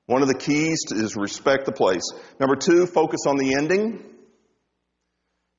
One 0.05 0.21
of 0.21 0.27
the 0.27 0.37
keys 0.37 0.83
is 0.91 1.15
respect 1.15 1.65
the 1.65 1.71
place. 1.71 2.03
Number 2.39 2.55
two, 2.55 2.85
focus 2.85 3.21
on 3.25 3.37
the 3.37 3.55
ending. 3.55 4.05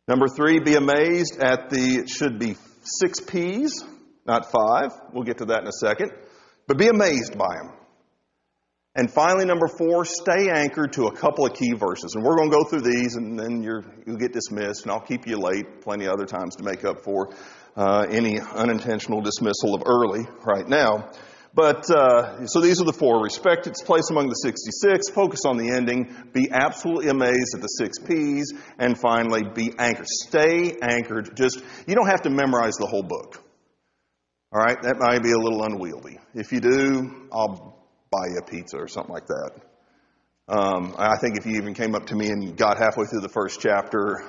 Number 0.07 0.29
three, 0.29 0.61
be 0.61 0.77
amazed 0.77 1.41
at 1.41 1.69
the, 1.69 1.97
it 1.97 2.09
should 2.09 2.39
be 2.39 2.55
six 2.85 3.19
P's, 3.19 3.83
not 4.25 4.53
five. 4.53 4.93
We'll 5.13 5.25
get 5.25 5.39
to 5.39 5.47
that 5.47 5.63
in 5.63 5.67
a 5.67 5.73
second. 5.73 6.13
But 6.69 6.79
be 6.79 6.87
amazed 6.87 7.37
by 7.37 7.57
them. 7.57 7.76
And 8.97 9.13
finally, 9.13 9.45
number 9.45 9.69
four, 9.69 10.07
stay 10.07 10.49
anchored 10.51 10.95
to 10.95 11.05
a 11.07 11.15
couple 11.15 11.45
of 11.45 11.53
key 11.53 11.75
verses. 11.75 12.15
And 12.15 12.25
we're 12.25 12.35
going 12.35 12.51
to 12.51 12.57
go 12.57 12.65
through 12.65 12.81
these 12.81 13.15
and 13.17 13.39
then 13.39 13.63
you 13.63 13.83
will 14.07 14.17
get 14.17 14.33
dismissed 14.33 14.85
and 14.85 14.91
I'll 14.91 15.01
keep 15.01 15.27
you 15.27 15.37
late 15.37 15.83
plenty 15.83 16.07
of 16.07 16.15
other 16.15 16.25
times 16.25 16.57
to 16.57 16.63
make 16.63 16.83
up 16.83 17.05
for 17.05 17.29
uh, 17.77 18.07
any 18.09 18.41
unintentional 18.41 19.21
dismissal 19.21 19.75
of 19.75 19.83
early 19.85 20.27
right 20.47 20.67
now. 20.67 21.11
But, 21.53 21.91
uh, 21.91 22.47
so 22.47 22.61
these 22.61 22.81
are 22.81 22.85
the 22.85 22.93
four. 22.93 23.23
Respect 23.23 23.67
its 23.67 23.83
place 23.83 24.09
among 24.11 24.29
the 24.29 24.35
66, 24.35 25.11
focus 25.11 25.41
on 25.47 25.59
the 25.59 25.71
ending, 25.71 26.15
be 26.33 26.49
absolutely 26.51 27.09
amazed 27.09 27.55
at 27.55 27.61
the 27.61 27.69
six 27.69 27.99
P's, 27.99 28.53
and 28.79 28.99
finally, 28.99 29.43
be 29.55 29.73
anchored. 29.79 30.07
Stay 30.07 30.77
anchored. 30.83 31.35
Just, 31.37 31.63
you 31.87 31.95
don't 31.95 32.09
have 32.09 32.23
to 32.23 32.31
memorize 32.31 32.75
the 32.79 32.87
whole 32.87 33.03
book. 33.03 33.43
Alright? 34.55 34.83
That 34.83 34.97
might 34.99 35.23
be 35.23 35.33
a 35.33 35.39
little 35.39 35.63
unwieldy. 35.63 36.19
If 36.35 36.53
you 36.53 36.61
do, 36.61 37.29
I'll 37.33 37.76
buy 38.11 38.27
you 38.29 38.39
a 38.39 38.45
pizza 38.45 38.77
or 38.77 38.89
something 38.89 39.13
like 39.13 39.27
that. 39.27 39.51
Um, 40.49 40.95
I 40.97 41.17
think 41.19 41.39
if 41.39 41.47
you 41.47 41.57
even 41.57 41.75
came 41.75 41.95
up 41.95 42.07
to 42.07 42.15
me 42.15 42.29
and 42.29 42.57
got 42.57 42.79
halfway 42.79 43.07
through 43.07 43.21
the 43.21 43.29
first 43.29 43.61
chapter, 43.61 44.23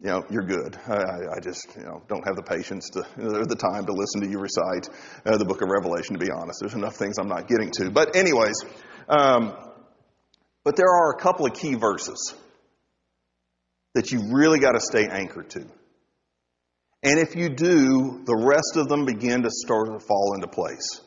you 0.00 0.10
know, 0.10 0.22
you're 0.30 0.44
good. 0.44 0.76
I, 0.86 1.36
I 1.36 1.40
just, 1.40 1.74
you 1.76 1.82
know, 1.82 2.02
don't 2.08 2.24
have 2.26 2.36
the 2.36 2.42
patience 2.42 2.90
to, 2.90 3.00
or 3.18 3.46
the 3.46 3.56
time 3.56 3.86
to 3.86 3.92
listen 3.92 4.20
to 4.20 4.28
you 4.28 4.38
recite 4.38 4.88
uh, 5.24 5.36
the 5.36 5.44
book 5.44 5.62
of 5.62 5.68
Revelation, 5.68 6.14
to 6.14 6.24
be 6.24 6.30
honest. 6.30 6.60
There's 6.60 6.74
enough 6.74 6.96
things 6.96 7.18
I'm 7.18 7.28
not 7.28 7.48
getting 7.48 7.70
to. 7.72 7.90
But 7.90 8.14
anyways, 8.14 8.64
um, 9.08 9.54
but 10.62 10.76
there 10.76 10.88
are 10.88 11.14
a 11.14 11.20
couple 11.20 11.46
of 11.46 11.54
key 11.54 11.74
verses 11.74 12.34
that 13.94 14.12
you 14.12 14.20
really 14.32 14.58
got 14.58 14.72
to 14.72 14.80
stay 14.80 15.06
anchored 15.06 15.50
to. 15.50 15.66
And 17.02 17.18
if 17.18 17.36
you 17.36 17.48
do, 17.48 18.22
the 18.24 18.36
rest 18.36 18.76
of 18.76 18.88
them 18.88 19.04
begin 19.04 19.42
to 19.42 19.50
start 19.50 19.86
to 19.92 20.04
fall 20.04 20.34
into 20.34 20.48
place. 20.48 21.00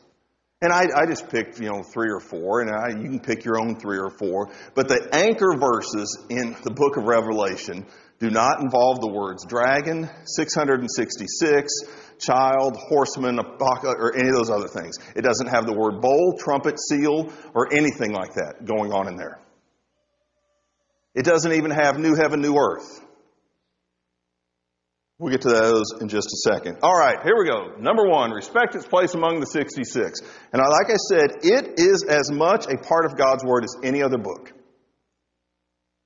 And 0.60 0.72
I, 0.72 0.86
I, 0.96 1.06
just 1.06 1.28
picked, 1.28 1.60
you 1.60 1.68
know, 1.68 1.82
three 1.84 2.10
or 2.10 2.18
four, 2.18 2.62
and 2.62 2.70
I, 2.70 2.88
you 3.00 3.08
can 3.08 3.20
pick 3.20 3.44
your 3.44 3.60
own 3.60 3.78
three 3.78 3.98
or 3.98 4.10
four. 4.10 4.50
But 4.74 4.88
the 4.88 5.08
anchor 5.12 5.56
verses 5.56 6.26
in 6.30 6.56
the 6.64 6.72
book 6.72 6.96
of 6.96 7.04
Revelation 7.04 7.86
do 8.18 8.28
not 8.28 8.60
involve 8.60 9.00
the 9.00 9.06
words 9.06 9.46
dragon, 9.46 10.10
666, 10.24 11.72
child, 12.18 12.76
horseman, 12.76 13.38
or 13.38 14.16
any 14.16 14.28
of 14.28 14.34
those 14.34 14.50
other 14.50 14.66
things. 14.66 14.96
It 15.14 15.22
doesn't 15.22 15.46
have 15.46 15.64
the 15.64 15.74
word 15.74 16.00
bowl, 16.00 16.36
trumpet, 16.36 16.80
seal, 16.80 17.32
or 17.54 17.72
anything 17.72 18.12
like 18.12 18.34
that 18.34 18.64
going 18.64 18.92
on 18.92 19.06
in 19.06 19.14
there. 19.14 19.38
It 21.14 21.24
doesn't 21.24 21.52
even 21.52 21.70
have 21.70 22.00
new 22.00 22.16
heaven, 22.16 22.40
new 22.40 22.56
earth. 22.56 23.00
We'll 25.18 25.32
get 25.32 25.42
to 25.42 25.48
those 25.48 25.86
in 26.00 26.08
just 26.08 26.28
a 26.28 26.36
second. 26.48 26.78
All 26.82 26.96
right, 26.96 27.18
here 27.24 27.36
we 27.36 27.48
go. 27.48 27.74
Number 27.80 28.08
one, 28.08 28.30
respect 28.30 28.76
its 28.76 28.86
place 28.86 29.14
among 29.14 29.40
the 29.40 29.46
66. 29.46 30.20
And 30.52 30.62
like 30.62 30.90
I 30.90 30.96
said, 30.96 31.38
it 31.42 31.80
is 31.80 32.04
as 32.08 32.30
much 32.30 32.66
a 32.66 32.78
part 32.78 33.04
of 33.04 33.16
God's 33.16 33.42
Word 33.44 33.64
as 33.64 33.74
any 33.82 34.00
other 34.00 34.18
book. 34.18 34.52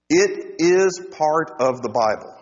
It 0.08 0.54
is 0.58 0.98
part 1.10 1.60
of 1.60 1.82
the 1.82 1.90
Bible. 1.90 2.34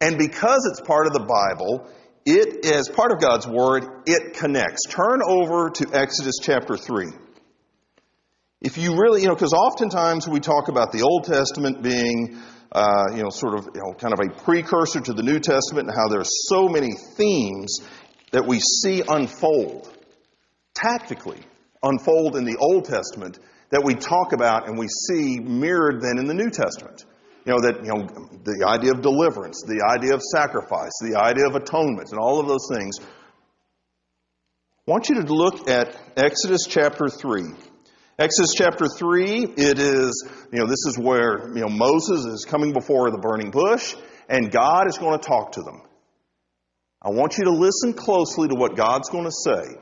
And 0.00 0.16
because 0.16 0.66
it's 0.70 0.80
part 0.80 1.06
of 1.06 1.12
the 1.12 1.20
Bible, 1.20 1.90
it 2.24 2.64
is 2.64 2.88
part 2.88 3.12
of 3.12 3.20
God's 3.20 3.46
Word, 3.46 3.84
it 4.06 4.34
connects. 4.34 4.86
Turn 4.88 5.20
over 5.22 5.68
to 5.68 5.90
Exodus 5.92 6.36
chapter 6.40 6.78
3. 6.78 7.08
If 8.62 8.78
you 8.78 8.96
really, 8.96 9.20
you 9.20 9.28
know, 9.28 9.34
because 9.34 9.52
oftentimes 9.52 10.26
we 10.26 10.40
talk 10.40 10.68
about 10.68 10.90
the 10.90 11.02
Old 11.02 11.24
Testament 11.24 11.82
being 11.82 12.38
uh, 12.74 13.06
you 13.14 13.22
know, 13.22 13.30
sort 13.30 13.56
of, 13.56 13.68
you 13.72 13.80
know, 13.80 13.94
kind 13.94 14.12
of 14.12 14.18
a 14.18 14.42
precursor 14.42 15.00
to 15.00 15.12
the 15.12 15.22
New 15.22 15.38
Testament 15.38 15.88
and 15.88 15.96
how 15.96 16.08
there 16.08 16.20
are 16.20 16.24
so 16.48 16.68
many 16.68 16.90
themes 17.16 17.78
that 18.32 18.46
we 18.46 18.58
see 18.58 19.02
unfold, 19.06 19.88
tactically 20.74 21.40
unfold 21.84 22.36
in 22.36 22.44
the 22.44 22.56
Old 22.56 22.84
Testament 22.84 23.38
that 23.70 23.82
we 23.84 23.94
talk 23.94 24.32
about 24.32 24.68
and 24.68 24.76
we 24.76 24.88
see 24.88 25.38
mirrored 25.38 26.00
then 26.00 26.18
in 26.18 26.26
the 26.26 26.34
New 26.34 26.50
Testament. 26.50 27.04
You 27.46 27.52
know, 27.52 27.60
that, 27.60 27.84
you 27.84 27.92
know, 27.92 28.08
the 28.42 28.66
idea 28.66 28.92
of 28.92 29.02
deliverance, 29.02 29.62
the 29.66 29.84
idea 29.86 30.14
of 30.14 30.22
sacrifice, 30.22 30.92
the 31.00 31.20
idea 31.20 31.46
of 31.46 31.54
atonement, 31.54 32.08
and 32.10 32.18
all 32.18 32.40
of 32.40 32.48
those 32.48 32.66
things. 32.72 32.96
I 34.86 34.90
want 34.90 35.08
you 35.10 35.22
to 35.22 35.32
look 35.32 35.68
at 35.68 35.94
Exodus 36.16 36.66
chapter 36.66 37.08
3. 37.08 37.42
Exodus 38.16 38.54
chapter 38.54 38.86
3, 38.86 39.42
it 39.56 39.80
is, 39.80 40.28
you 40.52 40.60
know, 40.60 40.66
this 40.66 40.86
is 40.86 40.96
where, 40.96 41.48
you 41.52 41.62
know, 41.62 41.68
Moses 41.68 42.24
is 42.26 42.44
coming 42.48 42.72
before 42.72 43.10
the 43.10 43.18
burning 43.18 43.50
bush 43.50 43.96
and 44.28 44.52
God 44.52 44.86
is 44.88 44.98
going 44.98 45.18
to 45.18 45.26
talk 45.26 45.52
to 45.52 45.62
them. 45.62 45.82
I 47.02 47.10
want 47.10 47.38
you 47.38 47.44
to 47.44 47.50
listen 47.50 47.92
closely 47.92 48.46
to 48.46 48.54
what 48.54 48.76
God's 48.76 49.08
going 49.10 49.24
to 49.24 49.32
say. 49.32 49.80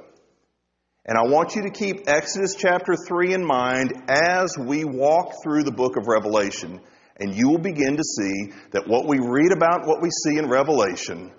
And 1.04 1.18
I 1.18 1.28
want 1.30 1.56
you 1.56 1.62
to 1.64 1.70
keep 1.70 2.08
Exodus 2.08 2.54
chapter 2.56 2.94
3 3.06 3.34
in 3.34 3.44
mind 3.44 3.92
as 4.08 4.56
we 4.58 4.84
walk 4.84 5.34
through 5.44 5.64
the 5.64 5.72
book 5.72 5.98
of 5.98 6.06
Revelation, 6.06 6.80
And 7.18 7.36
you 7.36 7.50
will 7.50 7.58
begin 7.58 7.98
to 7.98 8.02
see 8.02 8.52
that 8.70 8.88
what 8.88 9.06
we 9.06 9.18
read 9.18 9.52
about, 9.52 9.86
what 9.86 10.00
we 10.00 10.08
see 10.10 10.38
in 10.38 10.48
Revelation, 10.48 11.32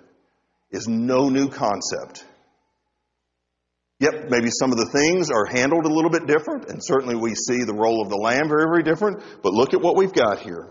is 0.70 0.86
no 0.86 1.28
new 1.28 1.48
concept. 1.48 2.24
Yep, 4.00 4.26
maybe 4.28 4.50
some 4.50 4.72
of 4.72 4.78
the 4.78 4.90
things 4.90 5.30
are 5.30 5.46
handled 5.46 5.86
a 5.86 5.92
little 5.92 6.10
bit 6.10 6.26
different, 6.26 6.68
and 6.68 6.80
certainly 6.82 7.14
we 7.14 7.34
see 7.34 7.62
the 7.64 7.74
role 7.74 8.02
of 8.02 8.08
the 8.08 8.16
Lamb 8.16 8.48
very, 8.48 8.64
very 8.64 8.82
different, 8.82 9.22
but 9.42 9.52
look 9.52 9.72
at 9.72 9.80
what 9.80 9.96
we've 9.96 10.12
got 10.12 10.40
here. 10.40 10.68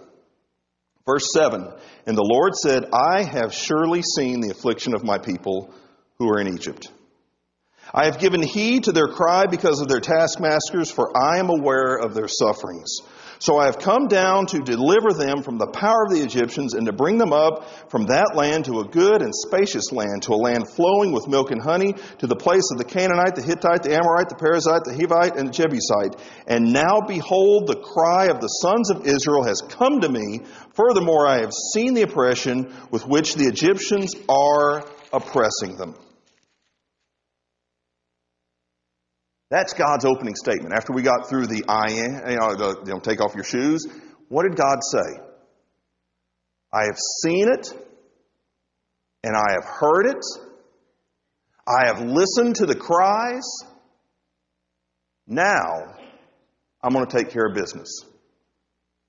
Verse 1.06 1.32
7 1.34 1.68
And 2.06 2.18
the 2.18 2.24
Lord 2.24 2.54
said, 2.56 2.90
I 2.94 3.24
have 3.24 3.54
surely 3.54 4.02
seen 4.02 4.42
the 4.42 4.52
affliction 4.52 4.94
of 4.94 5.04
my 5.04 5.18
people 5.18 5.74
who 6.18 6.30
are 6.30 6.40
in 6.40 6.54
Egypt. 6.54 6.92
I 7.94 8.06
have 8.06 8.20
given 8.20 8.42
heed 8.42 8.86
to 8.86 8.92
their 8.92 9.08
cry 9.08 9.46
because 9.46 9.80
of 9.80 9.88
their 9.88 10.00
taskmasters, 10.00 10.92
for 10.92 11.12
I 11.18 11.38
am 11.38 11.50
aware 11.50 11.96
of 11.96 12.14
their 12.14 12.28
sufferings. 12.28 13.00
So 13.44 13.58
I 13.58 13.66
have 13.66 13.78
come 13.78 14.08
down 14.08 14.46
to 14.46 14.60
deliver 14.60 15.12
them 15.12 15.44
from 15.44 15.58
the 15.58 15.68
power 15.68 16.06
of 16.06 16.14
the 16.14 16.24
Egyptians 16.24 16.76
and 16.76 16.86
to 16.86 16.94
bring 16.94 17.18
them 17.18 17.34
up 17.34 17.68
from 17.90 18.06
that 18.06 18.38
land 18.38 18.64
to 18.66 18.80
a 18.80 18.86
good 18.86 19.22
and 19.22 19.36
spacious 19.36 19.92
land, 19.92 20.24
to 20.24 20.32
a 20.32 20.40
land 20.40 20.70
flowing 20.70 21.12
with 21.12 21.28
milk 21.28 21.52
and 21.52 21.62
honey, 21.62 21.92
to 22.20 22.28
the 22.28 22.38
place 22.38 22.72
of 22.72 22.78
the 22.78 22.86
Canaanite, 22.86 23.36
the 23.36 23.42
Hittite, 23.42 23.84
the 23.84 23.96
Amorite, 23.96 24.30
the 24.30 24.36
Perizzite, 24.36 24.86
the 24.86 24.94
Hivite, 24.94 25.36
and 25.36 25.50
the 25.50 25.52
Jebusite. 25.52 26.16
And 26.48 26.72
now 26.72 27.02
behold, 27.06 27.68
the 27.68 27.76
cry 27.76 28.28
of 28.28 28.40
the 28.40 28.48
sons 28.48 28.90
of 28.90 29.06
Israel 29.06 29.44
has 29.44 29.60
come 29.60 30.00
to 30.00 30.08
me. 30.08 30.40
Furthermore, 30.76 31.28
I 31.28 31.42
have 31.42 31.52
seen 31.74 31.96
the 31.96 32.04
oppression 32.04 32.74
with 32.92 33.06
which 33.06 33.36
the 33.36 33.48
Egyptians 33.48 34.16
are 34.30 34.86
oppressing 35.12 35.76
them. 35.76 35.96
That's 39.54 39.76
God's 39.76 40.04
opening 40.04 40.34
statement. 40.34 40.74
After 40.74 40.94
we 40.94 41.04
got 41.04 41.30
through 41.30 41.46
the 41.46 41.64
I 41.68 41.92
am, 41.92 42.28
you 42.28 42.38
know, 42.40 42.56
the, 42.56 42.82
you 42.88 42.94
know, 42.94 43.00
take 43.00 43.22
off 43.22 43.36
your 43.36 43.44
shoes, 43.44 43.86
what 44.28 44.50
did 44.50 44.56
God 44.56 44.80
say? 44.82 45.22
I 46.74 46.86
have 46.86 46.98
seen 47.22 47.48
it, 47.50 47.72
and 49.24 49.36
I 49.36 49.52
have 49.52 49.66
heard 49.66 50.08
it. 50.08 50.26
I 51.68 51.86
have 51.86 52.02
listened 52.02 52.56
to 52.56 52.66
the 52.66 52.74
cries. 52.74 53.44
Now, 55.28 55.98
I'm 56.82 56.92
going 56.92 57.06
to 57.06 57.16
take 57.16 57.30
care 57.30 57.46
of 57.46 57.54
business. 57.54 57.92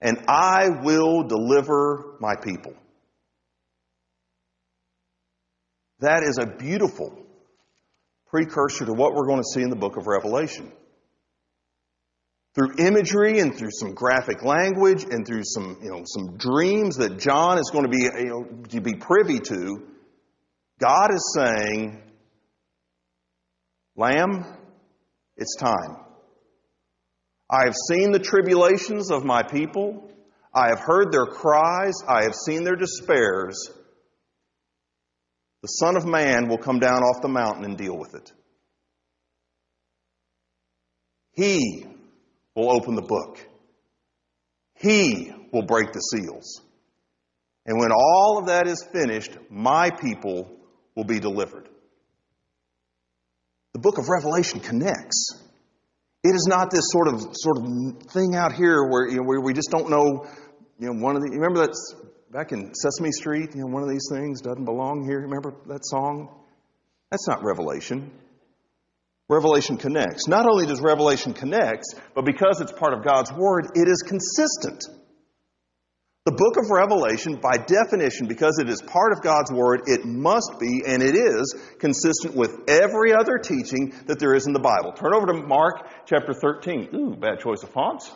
And 0.02 0.26
I 0.28 0.68
will 0.82 1.22
deliver 1.22 2.16
my 2.20 2.34
people. 2.36 2.74
That 6.00 6.22
is 6.22 6.36
a 6.38 6.44
beautiful 6.44 7.23
precursor 8.34 8.84
to 8.84 8.92
what 8.92 9.14
we're 9.14 9.28
going 9.28 9.38
to 9.38 9.48
see 9.54 9.62
in 9.62 9.70
the 9.70 9.76
book 9.76 9.96
of 9.96 10.08
Revelation. 10.08 10.72
Through 12.56 12.74
imagery 12.78 13.38
and 13.38 13.56
through 13.56 13.70
some 13.70 13.94
graphic 13.94 14.42
language 14.42 15.04
and 15.04 15.24
through 15.24 15.42
some, 15.44 15.78
you 15.80 15.90
know, 15.90 16.02
some 16.04 16.36
dreams 16.36 16.96
that 16.96 17.20
John 17.20 17.58
is 17.58 17.70
going 17.72 17.84
to 17.84 17.90
be, 17.90 18.02
you 18.02 18.24
know, 18.24 18.44
to 18.70 18.80
be 18.80 18.94
privy 18.94 19.38
to, 19.38 19.86
God 20.80 21.14
is 21.14 21.32
saying, 21.36 22.02
Lamb, 23.94 24.44
it's 25.36 25.54
time. 25.54 25.96
I 27.48 27.66
have 27.66 27.76
seen 27.88 28.10
the 28.10 28.18
tribulations 28.18 29.12
of 29.12 29.24
my 29.24 29.44
people. 29.44 30.10
I 30.52 30.70
have 30.70 30.80
heard 30.80 31.12
their 31.12 31.26
cries. 31.26 31.94
I 32.08 32.24
have 32.24 32.34
seen 32.34 32.64
their 32.64 32.74
despairs. 32.74 33.70
The 35.64 35.68
Son 35.68 35.96
of 35.96 36.04
Man 36.04 36.46
will 36.46 36.58
come 36.58 36.78
down 36.78 37.02
off 37.02 37.22
the 37.22 37.28
mountain 37.28 37.64
and 37.64 37.78
deal 37.78 37.96
with 37.96 38.14
it. 38.14 38.30
He 41.32 41.86
will 42.54 42.70
open 42.70 42.96
the 42.96 43.00
book. 43.00 43.38
He 44.74 45.32
will 45.54 45.62
break 45.62 45.90
the 45.92 46.00
seals. 46.00 46.60
And 47.64 47.80
when 47.80 47.92
all 47.92 48.40
of 48.40 48.48
that 48.48 48.68
is 48.68 48.86
finished, 48.92 49.30
my 49.48 49.88
people 49.88 50.54
will 50.94 51.04
be 51.04 51.18
delivered. 51.18 51.70
The 53.72 53.80
book 53.80 53.96
of 53.96 54.10
Revelation 54.10 54.60
connects. 54.60 55.30
It 56.22 56.34
is 56.34 56.46
not 56.46 56.70
this 56.70 56.90
sort 56.90 57.08
of 57.08 57.22
sort 57.32 57.56
of 57.56 58.12
thing 58.12 58.36
out 58.36 58.52
here 58.52 58.86
where, 58.90 59.08
you 59.08 59.16
know, 59.16 59.22
where 59.24 59.40
we 59.40 59.54
just 59.54 59.70
don't 59.70 59.88
know. 59.88 60.26
You 60.78 60.92
know, 60.92 61.02
one 61.02 61.16
of 61.16 61.22
the. 61.22 61.30
Remember 61.30 61.60
that's 61.60 61.94
back 62.34 62.50
in 62.50 62.74
Sesame 62.74 63.12
Street, 63.12 63.54
you 63.54 63.60
know, 63.60 63.68
one 63.68 63.84
of 63.84 63.88
these 63.88 64.08
things 64.10 64.40
doesn't 64.40 64.64
belong 64.64 65.04
here. 65.06 65.20
Remember 65.20 65.54
that 65.68 65.86
song? 65.86 66.34
That's 67.12 67.28
not 67.28 67.44
Revelation. 67.44 68.10
Revelation 69.28 69.76
connects. 69.76 70.26
Not 70.26 70.44
only 70.50 70.66
does 70.66 70.80
Revelation 70.80 71.32
connect, 71.32 71.84
but 72.12 72.24
because 72.24 72.60
it's 72.60 72.72
part 72.72 72.92
of 72.92 73.04
God's 73.04 73.32
Word, 73.32 73.68
it 73.76 73.86
is 73.86 74.02
consistent. 74.02 74.82
The 76.26 76.32
book 76.32 76.56
of 76.56 76.70
Revelation, 76.70 77.38
by 77.40 77.56
definition, 77.56 78.26
because 78.26 78.58
it 78.58 78.68
is 78.68 78.82
part 78.82 79.12
of 79.12 79.22
God's 79.22 79.52
Word, 79.52 79.82
it 79.86 80.04
must 80.04 80.58
be, 80.58 80.82
and 80.84 81.04
it 81.04 81.14
is, 81.14 81.54
consistent 81.78 82.34
with 82.34 82.50
every 82.66 83.14
other 83.14 83.38
teaching 83.38 83.94
that 84.06 84.18
there 84.18 84.34
is 84.34 84.48
in 84.48 84.52
the 84.52 84.58
Bible. 84.58 84.92
Turn 84.92 85.14
over 85.14 85.26
to 85.26 85.46
Mark 85.46 85.86
chapter 86.06 86.34
13. 86.34 86.88
Ooh, 86.94 87.14
bad 87.14 87.38
choice 87.38 87.62
of 87.62 87.70
fonts. 87.70 88.10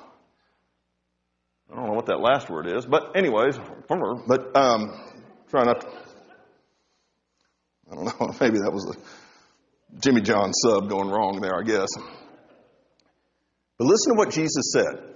I 1.70 1.76
don't 1.76 1.86
know 1.86 1.92
what 1.92 2.06
that 2.06 2.20
last 2.20 2.48
word 2.48 2.66
is, 2.66 2.86
but 2.86 3.14
anyways, 3.14 3.58
but 3.88 4.56
um, 4.56 4.90
try 5.50 5.64
not. 5.64 5.80
To, 5.82 5.88
I 7.90 7.94
don't 7.94 8.04
know. 8.04 8.34
Maybe 8.40 8.58
that 8.58 8.72
was 8.72 8.96
a 8.96 9.98
Jimmy 10.00 10.22
John 10.22 10.52
sub 10.52 10.88
going 10.88 11.10
wrong 11.10 11.40
there. 11.40 11.58
I 11.58 11.62
guess. 11.62 11.88
But 13.78 13.86
listen 13.86 14.14
to 14.14 14.18
what 14.18 14.30
Jesus 14.30 14.72
said. 14.72 15.08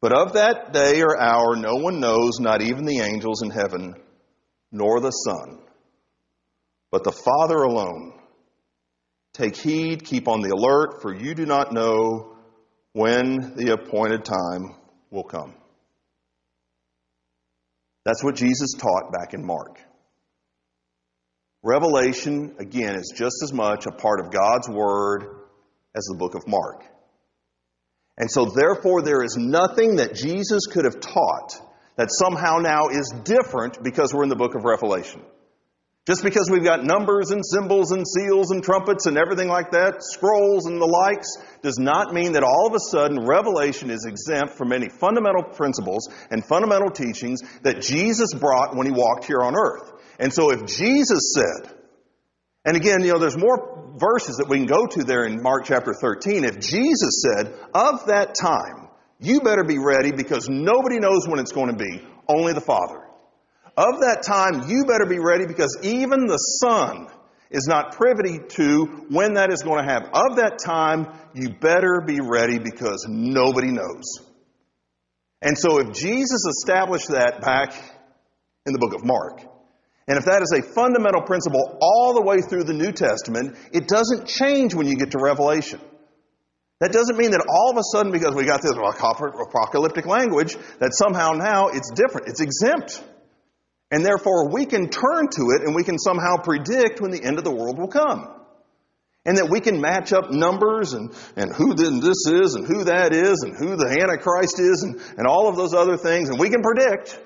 But 0.00 0.12
of 0.12 0.32
that 0.32 0.72
day 0.72 1.00
or 1.02 1.20
hour 1.20 1.54
no 1.54 1.76
one 1.76 2.00
knows, 2.00 2.40
not 2.40 2.60
even 2.60 2.84
the 2.84 2.98
angels 2.98 3.42
in 3.42 3.50
heaven, 3.50 3.94
nor 4.72 5.00
the 5.00 5.10
Son, 5.10 5.60
but 6.90 7.04
the 7.04 7.12
Father 7.12 7.62
alone. 7.62 8.14
Take 9.32 9.56
heed, 9.56 10.04
keep 10.04 10.28
on 10.28 10.42
the 10.42 10.50
alert, 10.50 11.02
for 11.02 11.14
you 11.14 11.34
do 11.34 11.46
not 11.46 11.72
know 11.72 12.31
when 12.92 13.54
the 13.56 13.72
appointed 13.72 14.24
time 14.24 14.74
will 15.10 15.24
come. 15.24 15.54
That's 18.04 18.22
what 18.22 18.34
Jesus 18.34 18.74
taught 18.74 19.12
back 19.12 19.34
in 19.34 19.44
Mark. 19.44 19.78
Revelation, 21.62 22.56
again, 22.58 22.96
is 22.96 23.12
just 23.14 23.36
as 23.44 23.52
much 23.52 23.86
a 23.86 23.92
part 23.92 24.20
of 24.20 24.32
God's 24.32 24.68
Word 24.68 25.24
as 25.94 26.04
the 26.04 26.16
book 26.18 26.34
of 26.34 26.48
Mark. 26.48 26.84
And 28.18 28.30
so, 28.30 28.46
therefore, 28.46 29.02
there 29.02 29.22
is 29.22 29.36
nothing 29.38 29.96
that 29.96 30.14
Jesus 30.14 30.66
could 30.66 30.84
have 30.84 31.00
taught 31.00 31.60
that 31.96 32.08
somehow 32.10 32.58
now 32.58 32.88
is 32.88 33.12
different 33.24 33.82
because 33.82 34.12
we're 34.12 34.24
in 34.24 34.28
the 34.28 34.36
book 34.36 34.54
of 34.54 34.64
Revelation. 34.64 35.22
Just 36.04 36.24
because 36.24 36.50
we've 36.50 36.64
got 36.64 36.84
numbers 36.84 37.30
and 37.30 37.44
symbols 37.46 37.92
and 37.92 38.04
seals 38.06 38.50
and 38.50 38.60
trumpets 38.60 39.06
and 39.06 39.16
everything 39.16 39.46
like 39.46 39.70
that, 39.70 40.02
scrolls 40.02 40.66
and 40.66 40.80
the 40.80 40.86
likes, 40.86 41.28
does 41.62 41.78
not 41.78 42.12
mean 42.12 42.32
that 42.32 42.42
all 42.42 42.66
of 42.66 42.74
a 42.74 42.80
sudden 42.90 43.24
Revelation 43.24 43.88
is 43.88 44.04
exempt 44.04 44.54
from 44.54 44.72
any 44.72 44.88
fundamental 44.88 45.44
principles 45.44 46.08
and 46.32 46.44
fundamental 46.44 46.90
teachings 46.90 47.40
that 47.62 47.80
Jesus 47.80 48.34
brought 48.34 48.74
when 48.74 48.86
he 48.86 48.92
walked 48.92 49.26
here 49.26 49.42
on 49.42 49.54
earth. 49.54 49.92
And 50.18 50.32
so 50.32 50.50
if 50.50 50.66
Jesus 50.66 51.34
said, 51.36 51.72
and 52.64 52.76
again, 52.76 53.04
you 53.04 53.12
know, 53.12 53.20
there's 53.20 53.38
more 53.38 53.94
verses 53.96 54.38
that 54.38 54.48
we 54.48 54.56
can 54.56 54.66
go 54.66 54.86
to 54.86 55.04
there 55.04 55.24
in 55.24 55.40
Mark 55.40 55.66
chapter 55.66 55.94
13. 55.94 56.44
If 56.44 56.58
Jesus 56.58 57.22
said, 57.22 57.54
of 57.74 58.06
that 58.06 58.34
time, 58.34 58.88
you 59.20 59.40
better 59.40 59.62
be 59.62 59.78
ready 59.78 60.10
because 60.10 60.48
nobody 60.48 60.98
knows 60.98 61.28
when 61.28 61.38
it's 61.38 61.52
going 61.52 61.68
to 61.68 61.76
be, 61.76 62.04
only 62.26 62.54
the 62.54 62.60
Father. 62.60 63.01
Of 63.76 64.00
that 64.00 64.22
time, 64.22 64.68
you 64.68 64.84
better 64.84 65.06
be 65.06 65.18
ready 65.18 65.46
because 65.46 65.78
even 65.82 66.26
the 66.26 66.36
Son 66.36 67.08
is 67.50 67.66
not 67.66 67.96
privy 67.96 68.38
to 68.56 68.84
when 69.08 69.34
that 69.34 69.50
is 69.50 69.62
going 69.62 69.84
to 69.84 69.90
happen. 69.90 70.10
Of 70.12 70.36
that 70.36 70.58
time, 70.64 71.06
you 71.34 71.50
better 71.50 72.02
be 72.06 72.20
ready 72.20 72.58
because 72.58 73.06
nobody 73.08 73.70
knows. 73.70 74.20
And 75.40 75.56
so 75.56 75.78
if 75.78 75.92
Jesus 75.92 76.44
established 76.46 77.08
that 77.08 77.40
back 77.40 77.74
in 78.66 78.72
the 78.72 78.78
book 78.78 78.94
of 78.94 79.04
Mark, 79.04 79.40
and 80.06 80.18
if 80.18 80.24
that 80.24 80.42
is 80.42 80.52
a 80.52 80.62
fundamental 80.74 81.22
principle 81.22 81.78
all 81.80 82.14
the 82.14 82.22
way 82.22 82.40
through 82.40 82.64
the 82.64 82.74
New 82.74 82.92
Testament, 82.92 83.56
it 83.72 83.88
doesn't 83.88 84.26
change 84.26 84.74
when 84.74 84.86
you 84.86 84.96
get 84.96 85.12
to 85.12 85.18
Revelation. 85.18 85.80
That 86.80 86.92
doesn't 86.92 87.16
mean 87.16 87.30
that 87.30 87.46
all 87.48 87.70
of 87.70 87.76
a 87.76 87.82
sudden, 87.92 88.12
because 88.12 88.34
we 88.34 88.44
got 88.44 88.60
this 88.60 88.72
apocalyptic 88.72 90.04
language, 90.06 90.56
that 90.80 90.92
somehow 90.94 91.32
now 91.32 91.68
it's 91.68 91.90
different. 91.92 92.28
It's 92.28 92.40
exempt. 92.40 93.02
And 93.92 94.04
therefore, 94.04 94.48
we 94.48 94.64
can 94.64 94.88
turn 94.88 95.28
to 95.28 95.50
it 95.54 95.62
and 95.62 95.74
we 95.74 95.84
can 95.84 95.98
somehow 95.98 96.36
predict 96.42 97.02
when 97.02 97.10
the 97.10 97.22
end 97.22 97.36
of 97.36 97.44
the 97.44 97.54
world 97.54 97.78
will 97.78 97.88
come. 97.88 98.26
And 99.26 99.36
that 99.36 99.50
we 99.50 99.60
can 99.60 99.82
match 99.82 100.14
up 100.14 100.32
numbers 100.32 100.94
and, 100.94 101.14
and 101.36 101.52
who 101.54 101.74
this 101.74 102.26
is 102.26 102.54
and 102.54 102.66
who 102.66 102.84
that 102.84 103.12
is 103.12 103.42
and 103.44 103.54
who 103.54 103.76
the 103.76 103.86
Antichrist 104.00 104.58
is 104.58 104.82
and, 104.82 105.18
and 105.18 105.26
all 105.26 105.46
of 105.46 105.56
those 105.56 105.74
other 105.74 105.98
things. 105.98 106.30
And 106.30 106.40
we 106.40 106.48
can 106.48 106.62
predict. 106.62 107.20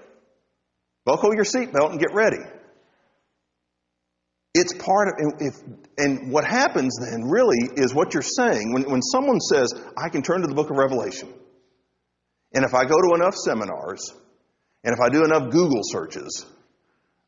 Buckle 1.04 1.32
your 1.34 1.44
seatbelt 1.44 1.92
and 1.92 2.00
get 2.00 2.12
ready. 2.12 2.42
It's 4.52 4.74
part 4.74 5.08
of, 5.08 5.34
if, 5.38 5.54
and 5.96 6.32
what 6.32 6.44
happens 6.44 6.98
then 6.98 7.30
really 7.30 7.70
is 7.76 7.94
what 7.94 8.12
you're 8.12 8.22
saying. 8.22 8.72
When, 8.72 8.90
when 8.90 9.02
someone 9.02 9.38
says, 9.38 9.72
I 9.96 10.08
can 10.08 10.22
turn 10.22 10.40
to 10.40 10.48
the 10.48 10.54
book 10.54 10.70
of 10.70 10.76
Revelation, 10.76 11.32
And 12.52 12.64
if 12.64 12.74
I 12.74 12.84
go 12.84 12.96
to 12.96 13.14
enough 13.14 13.34
seminars, 13.36 14.12
and 14.82 14.94
if 14.94 15.00
I 15.00 15.10
do 15.10 15.24
enough 15.24 15.50
Google 15.50 15.82
searches, 15.82 16.46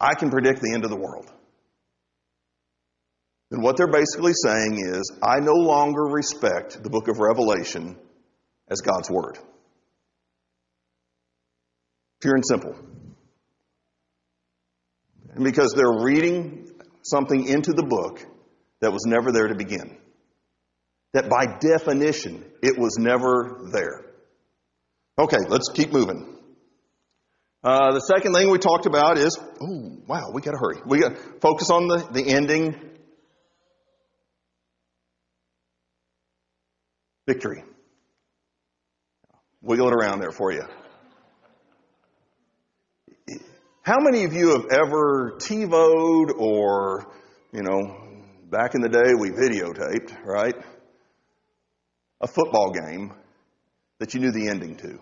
I 0.00 0.14
can 0.14 0.30
predict 0.30 0.60
the 0.60 0.72
end 0.74 0.84
of 0.84 0.90
the 0.90 0.96
world. 0.96 1.30
Then 3.50 3.62
what 3.62 3.76
they're 3.76 3.90
basically 3.90 4.34
saying 4.34 4.78
is, 4.78 5.10
I 5.22 5.40
no 5.40 5.54
longer 5.54 6.02
respect 6.02 6.82
the 6.82 6.90
book 6.90 7.08
of 7.08 7.18
Revelation 7.18 7.96
as 8.70 8.80
God's 8.80 9.10
Word. 9.10 9.38
Pure 12.20 12.34
and 12.34 12.46
simple. 12.46 12.74
And 15.34 15.44
because 15.44 15.72
they're 15.72 16.02
reading 16.02 16.68
something 17.02 17.46
into 17.46 17.72
the 17.72 17.84
book 17.84 18.20
that 18.80 18.92
was 18.92 19.04
never 19.06 19.32
there 19.32 19.48
to 19.48 19.54
begin. 19.54 19.96
That 21.14 21.30
by 21.30 21.46
definition, 21.46 22.44
it 22.62 22.78
was 22.78 22.96
never 22.98 23.68
there. 23.72 24.04
Okay, 25.18 25.38
let's 25.48 25.70
keep 25.72 25.92
moving. 25.92 26.37
Uh, 27.62 27.92
the 27.92 28.00
second 28.00 28.34
thing 28.34 28.50
we 28.50 28.58
talked 28.58 28.86
about 28.86 29.18
is, 29.18 29.36
oh, 29.60 29.96
wow, 30.06 30.30
we 30.32 30.40
gotta 30.40 30.58
hurry. 30.58 30.76
We 30.86 31.00
gotta 31.00 31.16
focus 31.40 31.70
on 31.70 31.88
the, 31.88 32.08
the 32.12 32.28
ending. 32.28 32.80
Victory. 37.26 37.64
Wiggle 39.60 39.88
it 39.88 39.94
around 39.94 40.20
there 40.20 40.30
for 40.30 40.52
you. 40.52 40.62
How 43.82 43.96
many 43.98 44.24
of 44.24 44.32
you 44.34 44.50
have 44.50 44.66
ever 44.70 45.38
TiVoed 45.38 46.38
or, 46.38 47.12
you 47.52 47.62
know, 47.62 47.96
back 48.50 48.74
in 48.74 48.82
the 48.82 48.88
day 48.88 49.14
we 49.18 49.30
videotaped, 49.30 50.24
right? 50.24 50.54
A 52.20 52.26
football 52.26 52.70
game 52.70 53.12
that 53.98 54.14
you 54.14 54.20
knew 54.20 54.30
the 54.30 54.48
ending 54.48 54.76
to. 54.76 55.00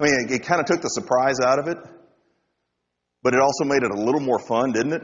I 0.00 0.04
mean, 0.04 0.14
it, 0.14 0.30
it 0.30 0.42
kind 0.44 0.60
of 0.60 0.66
took 0.66 0.80
the 0.80 0.88
surprise 0.88 1.40
out 1.44 1.58
of 1.58 1.66
it, 1.68 1.78
but 3.22 3.34
it 3.34 3.40
also 3.40 3.64
made 3.64 3.82
it 3.82 3.90
a 3.90 4.00
little 4.00 4.20
more 4.20 4.38
fun, 4.38 4.72
didn't 4.72 4.92
it? 4.92 5.02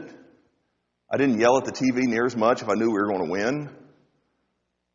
I 1.11 1.17
didn't 1.17 1.39
yell 1.39 1.57
at 1.57 1.65
the 1.65 1.71
TV 1.71 2.03
near 2.07 2.25
as 2.25 2.35
much 2.35 2.61
if 2.61 2.69
I 2.69 2.73
knew 2.73 2.87
we 2.87 2.93
were 2.93 3.07
going 3.07 3.25
to 3.25 3.31
win. 3.31 3.69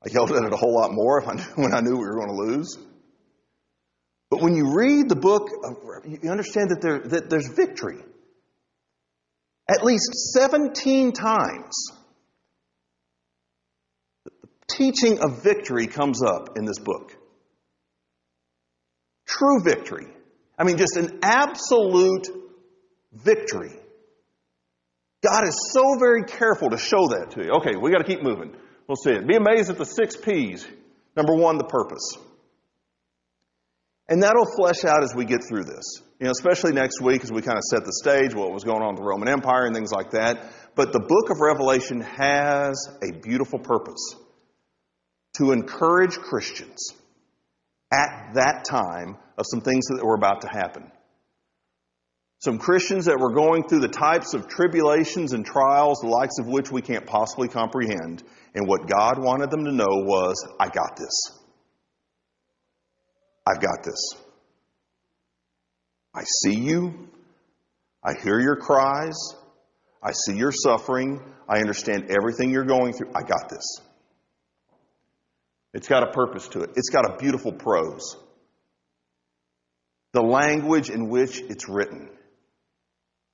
I 0.05 0.11
yelled 0.11 0.33
at 0.33 0.43
it 0.43 0.53
a 0.53 0.57
whole 0.57 0.75
lot 0.75 0.93
more 0.93 1.21
if 1.23 1.29
I 1.29 1.35
knew, 1.35 1.43
when 1.63 1.75
I 1.75 1.81
knew 1.81 1.93
we 1.93 2.05
were 2.05 2.17
going 2.17 2.29
to 2.29 2.35
lose. 2.35 2.79
But 4.31 4.41
when 4.41 4.55
you 4.55 4.75
read 4.75 5.09
the 5.09 5.17
book, 5.17 5.51
uh, 5.65 6.09
you 6.09 6.31
understand 6.31 6.71
that, 6.71 6.81
there, 6.81 7.01
that 7.01 7.29
there's 7.29 7.49
victory. 7.49 7.99
At 9.69 9.85
least 9.85 10.13
17 10.33 11.13
times, 11.13 11.93
the 14.25 14.31
teaching 14.69 15.19
of 15.21 15.43
victory 15.43 15.87
comes 15.87 16.23
up 16.23 16.57
in 16.57 16.65
this 16.65 16.79
book. 16.79 17.20
True 19.31 19.63
victory. 19.63 20.09
I 20.59 20.65
mean, 20.65 20.77
just 20.77 20.97
an 20.97 21.21
absolute 21.23 22.27
victory. 23.13 23.73
God 25.23 25.47
is 25.47 25.71
so 25.73 25.97
very 26.01 26.25
careful 26.25 26.71
to 26.71 26.79
show 26.79 27.09
that 27.09 27.31
to 27.33 27.45
you. 27.45 27.51
Okay, 27.59 27.77
we 27.81 27.93
got 27.93 27.99
to 27.99 28.05
keep 28.05 28.23
moving. 28.23 28.57
We'll 28.89 28.97
see 28.97 29.13
it. 29.13 29.29
Be 29.29 29.37
amazed 29.37 29.71
at 29.71 29.79
the 29.79 29.85
six 29.85 30.17
P's. 30.17 30.67
Number 31.17 31.35
one, 31.35 31.59
the 31.59 31.65
purpose. 31.65 32.17
And 34.09 34.25
that'll 34.25 34.51
flesh 34.57 34.85
out 34.85 35.05
as 35.05 35.15
we 35.15 35.25
get 35.25 35.45
through 35.49 35.65
this. 35.65 36.03
You 36.19 36.25
know, 36.25 36.33
especially 36.33 36.73
next 36.73 37.01
week 37.01 37.23
as 37.23 37.31
we 37.31 37.41
kind 37.41 37.57
of 37.57 37.63
set 37.71 37.85
the 37.85 37.93
stage, 37.93 38.35
what 38.35 38.53
was 38.53 38.65
going 38.65 38.83
on 38.83 38.95
with 38.95 38.97
the 38.97 39.07
Roman 39.07 39.29
Empire 39.29 39.67
and 39.67 39.75
things 39.75 39.93
like 39.93 40.11
that. 40.11 40.53
But 40.75 40.93
the 40.93 40.99
book 40.99 41.31
of 41.31 41.41
Revelation 41.41 42.01
has 42.01 42.89
a 43.01 43.13
beautiful 43.13 43.61
purpose 43.61 44.17
to 45.37 45.53
encourage 45.53 46.17
Christians 46.17 46.93
at 47.93 48.35
that 48.35 48.65
time 48.65 49.17
of 49.37 49.45
some 49.49 49.61
things 49.61 49.87
that 49.87 50.05
were 50.05 50.15
about 50.15 50.43
to 50.43 50.49
happen. 50.49 50.91
Some 52.39 52.59
Christians 52.59 53.05
that 53.05 53.19
were 53.19 53.35
going 53.35 53.69
through 53.69 53.81
the 53.81 53.89
types 53.89 54.33
of 54.33 54.49
tribulations 54.49 55.35
and 55.35 55.45
trials, 55.45 55.99
the 56.01 56.09
likes 56.09 56.39
of 56.39 56.47
which 56.47 56.71
we 56.71 56.81
can't 56.81 57.05
possibly 57.05 57.49
comprehend. 57.49 58.23
And 58.55 58.67
what 58.67 58.89
God 58.89 59.23
wanted 59.23 59.51
them 59.51 59.65
to 59.65 59.73
know 59.73 59.85
was, 59.89 60.43
I 60.59 60.69
got 60.69 60.97
this. 60.97 61.39
I've 63.47 63.61
got 63.61 63.83
this. 63.85 64.15
I 66.15 66.23
see 66.25 66.55
you. 66.55 67.09
I 68.03 68.15
hear 68.23 68.41
your 68.41 68.57
cries. 68.57 69.17
I 70.03 70.13
see 70.13 70.37
your 70.37 70.53
suffering. 70.53 71.21
I 71.47 71.59
understand 71.59 72.11
everything 72.11 72.51
you're 72.51 72.65
going 72.65 72.95
through. 72.95 73.11
I 73.15 73.21
got 73.21 73.51
this. 73.51 73.81
It's 75.73 75.89
got 75.89 76.03
a 76.03 76.13
purpose 76.13 76.49
to 76.49 76.63
it. 76.63 76.71
It's 76.77 76.91
got 76.91 77.09
a 77.09 77.17
beautiful 77.17 77.53
prose. 77.53 78.17
The 80.13 80.23
language 80.23 80.91
in 80.91 81.09
which 81.09 81.41
it's 81.41 81.69
written. 81.69 82.11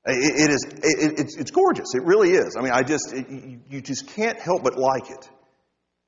it, 0.04 0.40
it 0.40 0.50
is, 0.50 0.64
it, 0.64 1.20
it's, 1.20 1.36
it's 1.36 1.50
gorgeous. 1.50 1.94
It 1.94 2.04
really 2.04 2.32
is. 2.32 2.56
I 2.58 2.62
mean, 2.62 2.72
I 2.72 2.82
just, 2.82 3.12
it, 3.12 3.26
you 3.70 3.80
just 3.80 4.08
can't 4.08 4.38
help 4.38 4.64
but 4.64 4.78
like 4.78 5.10
it. 5.10 5.30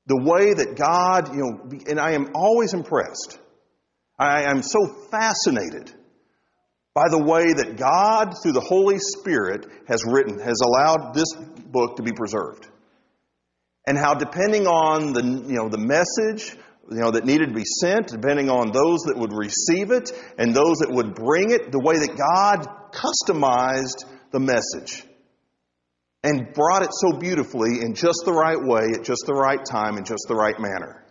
The 0.05 0.21
way 0.23 0.53
that 0.53 0.75
God, 0.75 1.35
you 1.35 1.41
know, 1.41 1.79
and 1.87 1.99
I 1.99 2.11
am 2.11 2.31
always 2.35 2.73
impressed 2.73 3.39
I 4.19 4.43
am 4.51 4.61
so 4.61 4.85
fascinated 5.09 5.93
by 6.93 7.07
the 7.09 7.23
way 7.23 7.53
that 7.53 7.77
God, 7.77 8.35
through 8.43 8.51
the 8.51 8.59
Holy 8.59 8.97
Spirit, 8.99 9.65
has 9.87 10.03
written, 10.05 10.39
has 10.39 10.59
allowed 10.61 11.13
this 11.13 11.33
book 11.71 11.95
to 11.95 12.03
be 12.03 12.11
preserved. 12.11 12.67
And 13.89 13.97
how 13.97 14.13
depending 14.13 14.67
on 14.67 15.13
the, 15.13 15.23
you 15.23 15.57
know, 15.57 15.67
the 15.67 15.79
message, 15.79 16.55
you 16.91 16.99
know, 16.99 17.09
that 17.09 17.25
needed 17.25 17.47
to 17.47 17.55
be 17.55 17.65
sent, 17.65 18.09
depending 18.09 18.47
on 18.47 18.71
those 18.71 18.99
that 19.07 19.17
would 19.17 19.33
receive 19.33 19.89
it 19.89 20.11
and 20.37 20.53
those 20.53 20.77
that 20.77 20.91
would 20.91 21.15
bring 21.15 21.49
it, 21.49 21.71
the 21.71 21.79
way 21.79 21.97
that 21.97 22.15
God 22.15 22.67
customized 22.93 24.05
the 24.29 24.39
message 24.39 25.03
and 26.21 26.53
brought 26.53 26.83
it 26.83 26.91
so 26.91 27.17
beautifully 27.17 27.81
in 27.81 27.95
just 27.95 28.21
the 28.25 28.31
right 28.31 28.61
way, 28.61 28.93
at 28.93 29.03
just 29.03 29.23
the 29.25 29.33
right 29.33 29.65
time, 29.65 29.97
in 29.97 30.03
just 30.03 30.25
the 30.27 30.35
right 30.35 30.59
manner. 30.59 31.03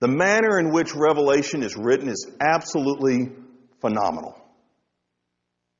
The 0.00 0.08
manner 0.08 0.58
in 0.58 0.72
which 0.72 0.94
Revelation 0.94 1.62
is 1.62 1.76
written 1.76 2.08
is 2.08 2.30
absolutely 2.40 3.30
phenomenal. 3.82 4.42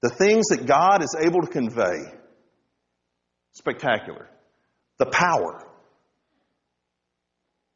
The 0.02 0.10
things 0.10 0.48
that 0.48 0.66
God 0.66 1.02
is 1.02 1.16
able 1.18 1.40
to 1.40 1.50
convey, 1.50 2.12
spectacular. 3.52 4.28
The 5.02 5.10
power. 5.10 5.66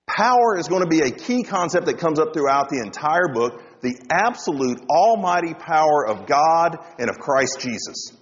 Power 0.07 0.59
is 0.59 0.69
going 0.69 0.83
to 0.83 0.89
be 0.89 1.01
a 1.01 1.11
key 1.11 1.43
concept 1.43 1.87
that 1.87 1.99
comes 1.99 2.21
up 2.21 2.33
throughout 2.33 2.69
the 2.69 2.79
entire 2.79 3.35
book. 3.35 3.61
The 3.83 3.99
absolute 4.13 4.81
almighty 4.89 5.53
power 5.53 6.07
of 6.07 6.29
God 6.29 6.79
and 7.01 7.11
of 7.11 7.19
Christ 7.19 7.59
Jesus 7.59 8.13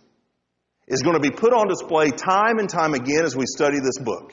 is 0.88 1.03
going 1.03 1.17
to 1.17 1.21
be 1.21 1.31
put 1.31 1.53
on 1.53 1.69
display 1.69 2.12
time 2.12 2.59
and 2.59 2.67
time 2.67 2.95
again 2.95 3.27
as 3.27 3.37
we 3.37 3.45
study 3.45 3.79
this 3.79 3.99
book. 3.99 4.33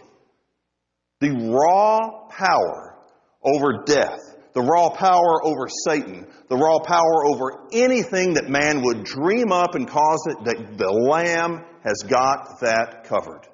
The 1.19 1.31
raw 1.31 2.29
power 2.29 2.95
over 3.43 3.83
death, 3.85 4.21
the 4.53 4.61
raw 4.61 4.89
power 4.89 5.45
over 5.45 5.67
Satan, 5.85 6.27
the 6.47 6.55
raw 6.55 6.79
power 6.79 7.25
over 7.25 7.67
anything 7.73 8.35
that 8.35 8.47
man 8.47 8.83
would 8.83 9.03
dream 9.03 9.51
up 9.51 9.75
and 9.75 9.85
cause 9.85 10.27
it, 10.27 10.45
that 10.45 10.77
the 10.77 10.91
Lamb 10.93 11.65
has 11.83 12.03
got 12.07 12.61
that 12.61 13.03
covered. 13.03 13.50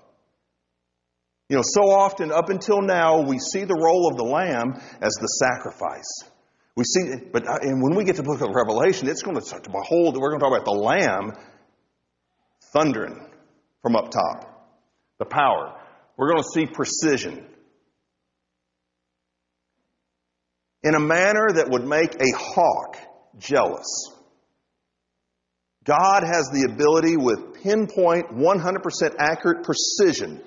You 1.49 1.55
know, 1.55 1.63
so 1.63 1.81
often 1.91 2.31
up 2.31 2.49
until 2.49 2.81
now, 2.81 3.21
we 3.21 3.39
see 3.39 3.63
the 3.63 3.75
role 3.75 4.09
of 4.09 4.17
the 4.17 4.23
Lamb 4.23 4.73
as 5.01 5.13
the 5.13 5.27
sacrifice. 5.27 6.29
We 6.75 6.83
see, 6.83 7.01
it 7.01 7.31
but 7.31 7.47
uh, 7.47 7.57
and 7.61 7.81
when 7.81 7.95
we 7.95 8.03
get 8.03 8.17
to 8.17 8.21
the 8.21 8.27
book 8.27 8.41
of 8.41 8.49
Revelation, 8.53 9.07
it's 9.07 9.23
going 9.23 9.37
to 9.37 9.41
start 9.41 9.63
to 9.63 9.71
behold, 9.71 10.17
we're 10.17 10.29
going 10.29 10.39
to 10.39 10.45
talk 10.45 10.53
about 10.53 10.65
the 10.65 10.71
Lamb 10.71 11.31
thundering 12.73 13.29
from 13.81 13.95
up 13.95 14.11
top. 14.11 14.53
The 15.19 15.25
power. 15.25 15.79
We're 16.17 16.31
going 16.31 16.43
to 16.43 16.49
see 16.53 16.65
precision. 16.65 17.45
in 20.87 20.95
a 20.95 20.99
manner 20.99 21.47
that 21.55 21.69
would 21.69 21.85
make 21.85 22.15
a 22.15 22.37
hawk 22.37 22.97
jealous. 23.37 24.11
God 25.83 26.23
has 26.23 26.49
the 26.49 26.63
ability 26.69 27.17
with 27.17 27.61
pinpoint, 27.61 28.27
100% 28.31 29.15
accurate 29.19 29.63
precision 29.63 30.41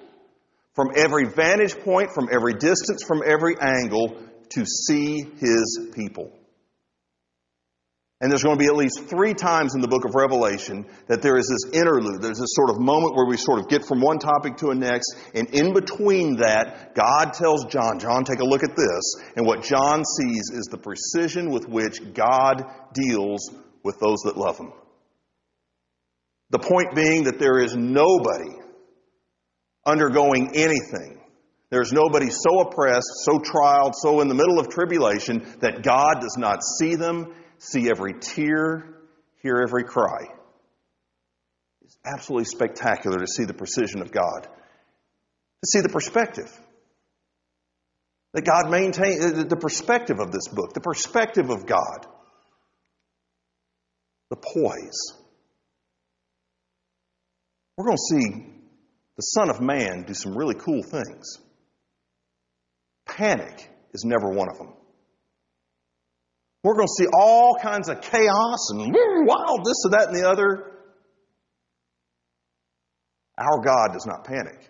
from 0.75 0.89
every 0.97 1.25
vantage 1.27 1.79
point, 1.81 2.11
from 2.13 2.29
every 2.33 2.55
distance, 2.55 3.03
from 3.07 3.23
every 3.27 3.57
angle 3.61 4.17
to 4.51 4.65
see 4.65 5.23
His 5.39 5.89
people. 5.95 6.33
And 8.23 8.31
there's 8.31 8.43
going 8.43 8.59
to 8.59 8.63
be 8.63 8.67
at 8.67 8.77
least 8.77 9.09
three 9.09 9.33
times 9.33 9.75
in 9.75 9.81
the 9.81 9.89
book 9.89 10.05
of 10.05 10.15
Revelation 10.15 10.85
that 11.07 11.23
there 11.23 11.39
is 11.39 11.49
this 11.49 11.73
interlude. 11.73 12.21
There's 12.21 12.39
this 12.39 12.53
sort 12.53 12.69
of 12.69 12.79
moment 12.79 13.17
where 13.17 13.25
we 13.25 13.39
sort 13.39 13.61
of 13.61 13.69
get 13.69 13.83
from 13.87 14.03
one 14.03 14.19
topic 14.19 14.59
to 14.59 14.69
a 14.69 14.75
next. 14.75 15.17
And 15.35 15.49
in 15.55 15.73
between 15.73 16.37
that, 16.37 16.95
God 16.95 17.33
tells 17.33 17.65
John, 17.65 17.99
John, 17.99 18.25
take 18.25 18.41
a 18.41 18.45
look 18.45 18.63
at 18.63 18.77
this. 18.77 19.15
And 19.37 19.47
what 19.47 19.63
John 19.63 20.05
sees 20.05 20.51
is 20.53 20.69
the 20.71 20.77
precision 20.77 21.51
with 21.51 21.67
which 21.67 22.13
God 22.13 22.63
deals 22.93 23.49
with 23.83 23.99
those 24.01 24.19
that 24.25 24.37
love 24.37 24.59
him. 24.59 24.73
The 26.51 26.59
point 26.59 26.95
being 26.95 27.25
that 27.25 27.39
there 27.39 27.59
is 27.59 27.75
nobody 27.75 28.60
undergoing 29.91 30.53
anything 30.55 31.21
There's 31.71 31.93
nobody 31.93 32.31
so 32.31 32.61
oppressed, 32.61 33.09
so 33.25 33.39
trialed, 33.39 33.95
so 33.95 34.21
in 34.21 34.29
the 34.29 34.35
middle 34.35 34.59
of 34.59 34.69
tribulation 34.69 35.47
that 35.61 35.83
God 35.83 36.21
does 36.21 36.37
not 36.37 36.65
see 36.65 36.97
them, 36.97 37.33
see 37.59 37.89
every 37.89 38.15
tear, 38.21 38.97
hear 39.41 39.63
every 39.67 39.85
cry. 39.85 40.27
It's 41.83 41.97
absolutely 42.05 42.47
spectacular 42.47 43.19
to 43.19 43.27
see 43.27 43.45
the 43.45 43.55
precision 43.55 44.03
of 44.03 44.11
God, 44.11 44.43
to 44.43 45.67
see 45.67 45.81
the 45.81 45.89
perspective. 45.89 46.51
That 48.33 48.43
God 48.43 48.71
maintains 48.71 49.25
uh, 49.25 49.45
the 49.49 49.57
perspective 49.57 50.19
of 50.21 50.31
this 50.31 50.49
book, 50.49 50.73
the 50.73 50.81
perspective 50.81 51.51
of 51.51 51.67
God, 51.67 52.07
the 54.31 54.37
poise. 54.37 55.15
We're 57.77 57.87
going 57.87 57.97
to 57.97 58.21
see 58.21 58.60
the 59.21 59.39
Son 59.39 59.51
of 59.51 59.61
Man 59.61 60.05
do 60.07 60.15
some 60.15 60.35
really 60.35 60.55
cool 60.55 60.83
things. 60.83 61.37
Panic 63.07 63.71
is 63.93 64.03
never 64.03 64.31
one 64.31 64.49
of 64.51 64.57
them. 64.57 64.73
We're 66.65 66.75
going 66.75 66.87
to 66.87 67.05
see 67.05 67.07
all 67.13 67.59
kinds 67.61 67.91
of 67.91 68.01
chaos 68.01 68.71
and 68.71 68.95
wild 69.27 69.67
this 69.67 69.85
and 69.85 69.93
that 69.93 70.09
and 70.09 70.17
the 70.17 70.27
other. 70.27 70.73
Our 73.37 73.63
God 73.63 73.93
does 73.93 74.07
not 74.07 74.25
panic. 74.25 74.67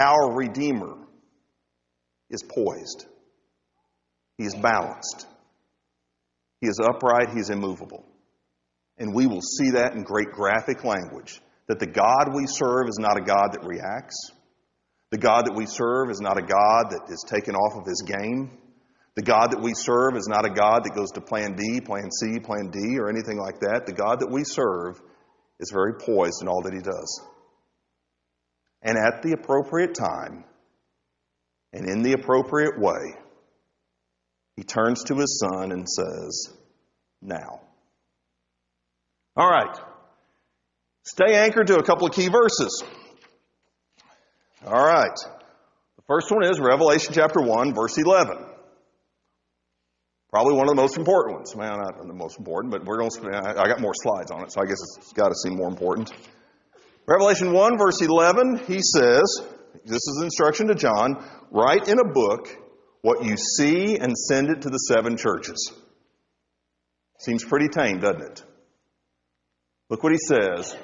Our 0.00 0.34
Redeemer 0.34 0.96
is 2.28 2.42
poised. 2.42 3.06
He 4.36 4.46
is 4.46 4.54
balanced. 4.56 5.28
He 6.60 6.66
is 6.66 6.80
upright. 6.82 7.30
He 7.34 7.38
is 7.38 7.50
immovable. 7.50 8.04
And 8.98 9.14
we 9.14 9.28
will 9.28 9.42
see 9.42 9.70
that 9.70 9.92
in 9.94 10.02
great 10.02 10.32
graphic 10.32 10.82
language 10.82 11.40
that 11.70 11.78
the 11.78 11.86
God 11.86 12.34
we 12.34 12.46
serve 12.46 12.88
is 12.88 12.98
not 12.98 13.16
a 13.16 13.22
God 13.22 13.52
that 13.52 13.64
reacts. 13.64 14.32
The 15.12 15.18
God 15.18 15.46
that 15.46 15.54
we 15.54 15.66
serve 15.66 16.10
is 16.10 16.20
not 16.20 16.36
a 16.36 16.42
God 16.42 16.90
that 16.90 17.02
is 17.08 17.24
taken 17.28 17.54
off 17.54 17.78
of 17.78 17.86
his 17.86 18.02
game. 18.02 18.50
The 19.14 19.22
God 19.22 19.52
that 19.52 19.62
we 19.62 19.72
serve 19.74 20.16
is 20.16 20.26
not 20.26 20.44
a 20.44 20.50
God 20.50 20.82
that 20.82 20.96
goes 20.96 21.12
to 21.12 21.20
plan 21.20 21.54
D, 21.54 21.80
plan 21.80 22.10
C, 22.10 22.40
plan 22.40 22.70
D, 22.72 22.98
or 22.98 23.08
anything 23.08 23.38
like 23.38 23.60
that. 23.60 23.86
The 23.86 23.92
God 23.92 24.18
that 24.20 24.30
we 24.32 24.42
serve 24.42 25.00
is 25.60 25.70
very 25.72 25.94
poised 25.94 26.42
in 26.42 26.48
all 26.48 26.62
that 26.62 26.72
he 26.72 26.80
does. 26.80 27.22
And 28.82 28.98
at 28.98 29.22
the 29.22 29.32
appropriate 29.32 29.94
time, 29.94 30.44
and 31.72 31.88
in 31.88 32.02
the 32.02 32.14
appropriate 32.14 32.80
way, 32.80 33.14
he 34.56 34.64
turns 34.64 35.04
to 35.04 35.14
his 35.14 35.38
son 35.38 35.70
and 35.70 35.88
says, 35.88 36.52
Now. 37.22 37.60
All 39.36 39.48
right. 39.48 39.78
Stay 41.02 41.34
anchored 41.34 41.66
to 41.68 41.76
a 41.76 41.82
couple 41.82 42.06
of 42.06 42.12
key 42.12 42.28
verses. 42.28 42.84
All 44.66 44.84
right. 44.84 45.16
The 45.96 46.02
first 46.06 46.30
one 46.30 46.44
is 46.44 46.60
Revelation 46.60 47.14
chapter 47.14 47.40
1, 47.40 47.74
verse 47.74 47.96
11. 47.96 48.36
Probably 50.30 50.54
one 50.54 50.68
of 50.68 50.76
the 50.76 50.80
most 50.80 50.96
important 50.96 51.36
ones. 51.36 51.56
Well, 51.56 51.76
not 51.76 51.98
the 52.06 52.14
most 52.14 52.38
important, 52.38 52.70
but 52.72 52.84
we're 52.84 52.98
going 52.98 53.10
to, 53.10 53.36
I 53.36 53.66
got 53.66 53.80
more 53.80 53.94
slides 53.94 54.30
on 54.30 54.42
it, 54.44 54.52
so 54.52 54.60
I 54.60 54.66
guess 54.66 54.78
it's 54.98 55.12
got 55.12 55.28
to 55.28 55.34
seem 55.34 55.56
more 55.56 55.68
important. 55.68 56.12
Revelation 57.06 57.52
1, 57.52 57.78
verse 57.78 58.00
11, 58.00 58.60
he 58.68 58.80
says, 58.80 59.42
this 59.84 60.06
is 60.06 60.20
instruction 60.22 60.68
to 60.68 60.74
John, 60.74 61.24
write 61.50 61.88
in 61.88 61.98
a 61.98 62.04
book 62.04 62.48
what 63.02 63.24
you 63.24 63.36
see 63.36 63.96
and 63.96 64.16
send 64.16 64.50
it 64.50 64.62
to 64.62 64.68
the 64.68 64.78
seven 64.78 65.16
churches. 65.16 65.72
Seems 67.18 67.44
pretty 67.44 67.68
tame, 67.68 67.98
doesn't 67.98 68.22
it? 68.22 68.44
Look 69.88 70.04
what 70.04 70.12
he 70.12 70.18
says. 70.18 70.76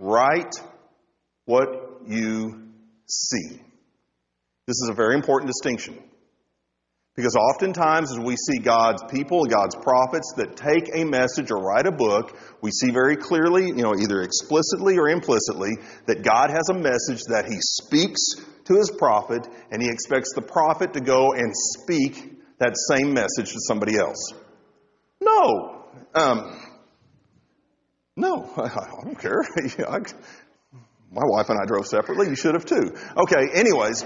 Write 0.00 0.54
what 1.44 1.68
you 2.06 2.68
see. 3.06 3.60
This 4.66 4.76
is 4.82 4.88
a 4.90 4.94
very 4.94 5.14
important 5.14 5.52
distinction. 5.52 6.02
Because 7.16 7.36
oftentimes, 7.36 8.10
as 8.10 8.18
we 8.18 8.34
see 8.36 8.60
God's 8.60 9.02
people, 9.10 9.44
God's 9.44 9.74
prophets 9.74 10.32
that 10.38 10.56
take 10.56 10.88
a 10.94 11.04
message 11.04 11.50
or 11.50 11.58
write 11.58 11.86
a 11.86 11.92
book, 11.92 12.34
we 12.62 12.70
see 12.70 12.90
very 12.90 13.16
clearly, 13.16 13.66
you 13.66 13.82
know, 13.82 13.94
either 13.94 14.22
explicitly 14.22 14.96
or 14.96 15.08
implicitly, 15.10 15.72
that 16.06 16.22
God 16.22 16.48
has 16.48 16.70
a 16.70 16.74
message 16.74 17.24
that 17.24 17.44
He 17.46 17.58
speaks 17.60 18.22
to 18.64 18.74
His 18.74 18.90
prophet, 18.90 19.46
and 19.70 19.82
He 19.82 19.90
expects 19.90 20.32
the 20.34 20.40
prophet 20.40 20.94
to 20.94 21.00
go 21.00 21.34
and 21.34 21.52
speak 21.54 22.40
that 22.58 22.74
same 22.90 23.12
message 23.12 23.52
to 23.52 23.60
somebody 23.66 23.98
else. 23.98 24.32
No. 25.20 25.84
Um, 26.14 26.69
no, 28.20 28.52
I 28.56 29.02
don't 29.02 29.18
care. 29.18 29.42
my 31.10 31.22
wife 31.24 31.48
and 31.48 31.58
I 31.60 31.66
drove 31.66 31.86
separately. 31.86 32.28
You 32.28 32.36
should 32.36 32.54
have 32.54 32.64
too. 32.64 32.94
Okay, 33.16 33.48
anyways. 33.54 34.04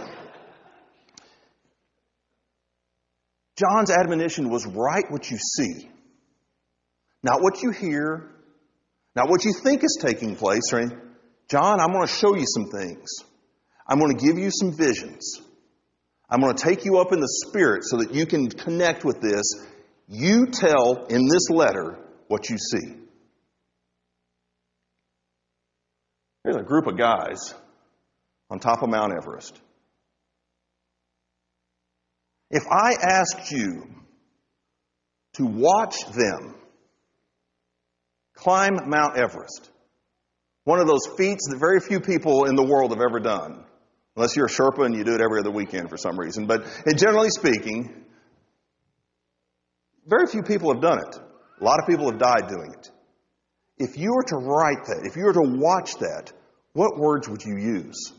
John's 3.57 3.91
admonition 3.91 4.51
was 4.51 4.67
write 4.67 5.11
what 5.11 5.31
you 5.31 5.39
see, 5.39 5.89
not 7.23 7.41
what 7.41 7.63
you 7.63 7.71
hear, 7.71 8.31
not 9.15 9.29
what 9.29 9.45
you 9.45 9.53
think 9.53 9.85
is 9.85 9.97
taking 10.01 10.35
place. 10.35 10.73
Right? 10.73 10.91
John, 11.49 11.79
I'm 11.79 11.93
going 11.93 12.07
to 12.07 12.13
show 12.13 12.35
you 12.35 12.47
some 12.47 12.67
things. 12.67 13.11
I'm 13.87 13.99
going 13.99 14.17
to 14.17 14.25
give 14.25 14.39
you 14.39 14.51
some 14.51 14.77
visions. 14.77 15.41
I'm 16.29 16.41
going 16.41 16.57
to 16.57 16.63
take 16.63 16.85
you 16.85 16.99
up 16.99 17.13
in 17.13 17.21
the 17.21 17.43
spirit 17.47 17.85
so 17.85 17.99
that 17.99 18.15
you 18.15 18.27
can 18.27 18.49
connect 18.49 19.05
with 19.05 19.21
this. 19.21 19.45
You 20.09 20.47
tell 20.47 21.05
in 21.07 21.29
this 21.29 21.49
letter 21.51 21.99
what 22.29 22.49
you 22.49 22.57
see. 22.59 23.04
There's 26.45 26.57
a 26.57 26.63
group 26.63 26.87
of 26.87 26.99
guys 26.99 27.55
on 28.51 28.59
top 28.59 28.83
of 28.83 28.91
Mount 28.91 29.15
Everest. 29.17 29.59
If 32.51 32.65
I 32.71 32.93
asked 33.03 33.51
you 33.51 33.89
to 35.35 35.47
watch 35.47 36.05
them 36.15 36.55
climb 38.35 38.79
Mount 38.89 39.17
Everest, 39.17 39.71
one 40.65 40.81
of 40.81 40.87
those 40.87 41.07
feats 41.17 41.49
that 41.51 41.59
very 41.59 41.81
few 41.81 42.01
people 42.01 42.45
in 42.45 42.57
the 42.57 42.63
world 42.63 42.91
have 42.91 43.01
ever 43.01 43.21
done, 43.21 43.65
unless 44.15 44.37
you're 44.37 44.47
a 44.47 44.51
Sherpa 44.51 44.85
and 44.85 44.95
you 44.95 45.03
do 45.03 45.15
it 45.15 45.21
every 45.21 45.41
other 45.41 45.51
weekend 45.51 45.89
for 45.89 45.97
some 45.97 46.19
reason, 46.19 46.47
but 46.47 46.67
generally 46.97 47.31
speaking, 47.31 48.05
very 50.07 50.27
few 50.27 50.43
people 50.43 50.73
have 50.73 50.83
done 50.83 50.99
it. 50.99 51.17
A 51.61 51.65
lot 51.65 51.81
of 51.81 51.89
people 51.89 52.11
have 52.11 52.19
died 52.19 52.49
doing 52.49 52.75
it. 52.79 52.91
If 53.79 53.99
you 53.99 54.13
were 54.15 54.23
to 54.25 54.37
write 54.37 54.87
that, 54.87 55.07
if 55.07 55.17
you 55.17 55.25
were 55.25 55.33
to 55.33 55.59
watch 55.59 55.97
that, 55.99 56.33
what 56.73 56.99
words 56.99 57.29
would 57.29 57.43
you 57.45 57.57
use? 57.57 58.13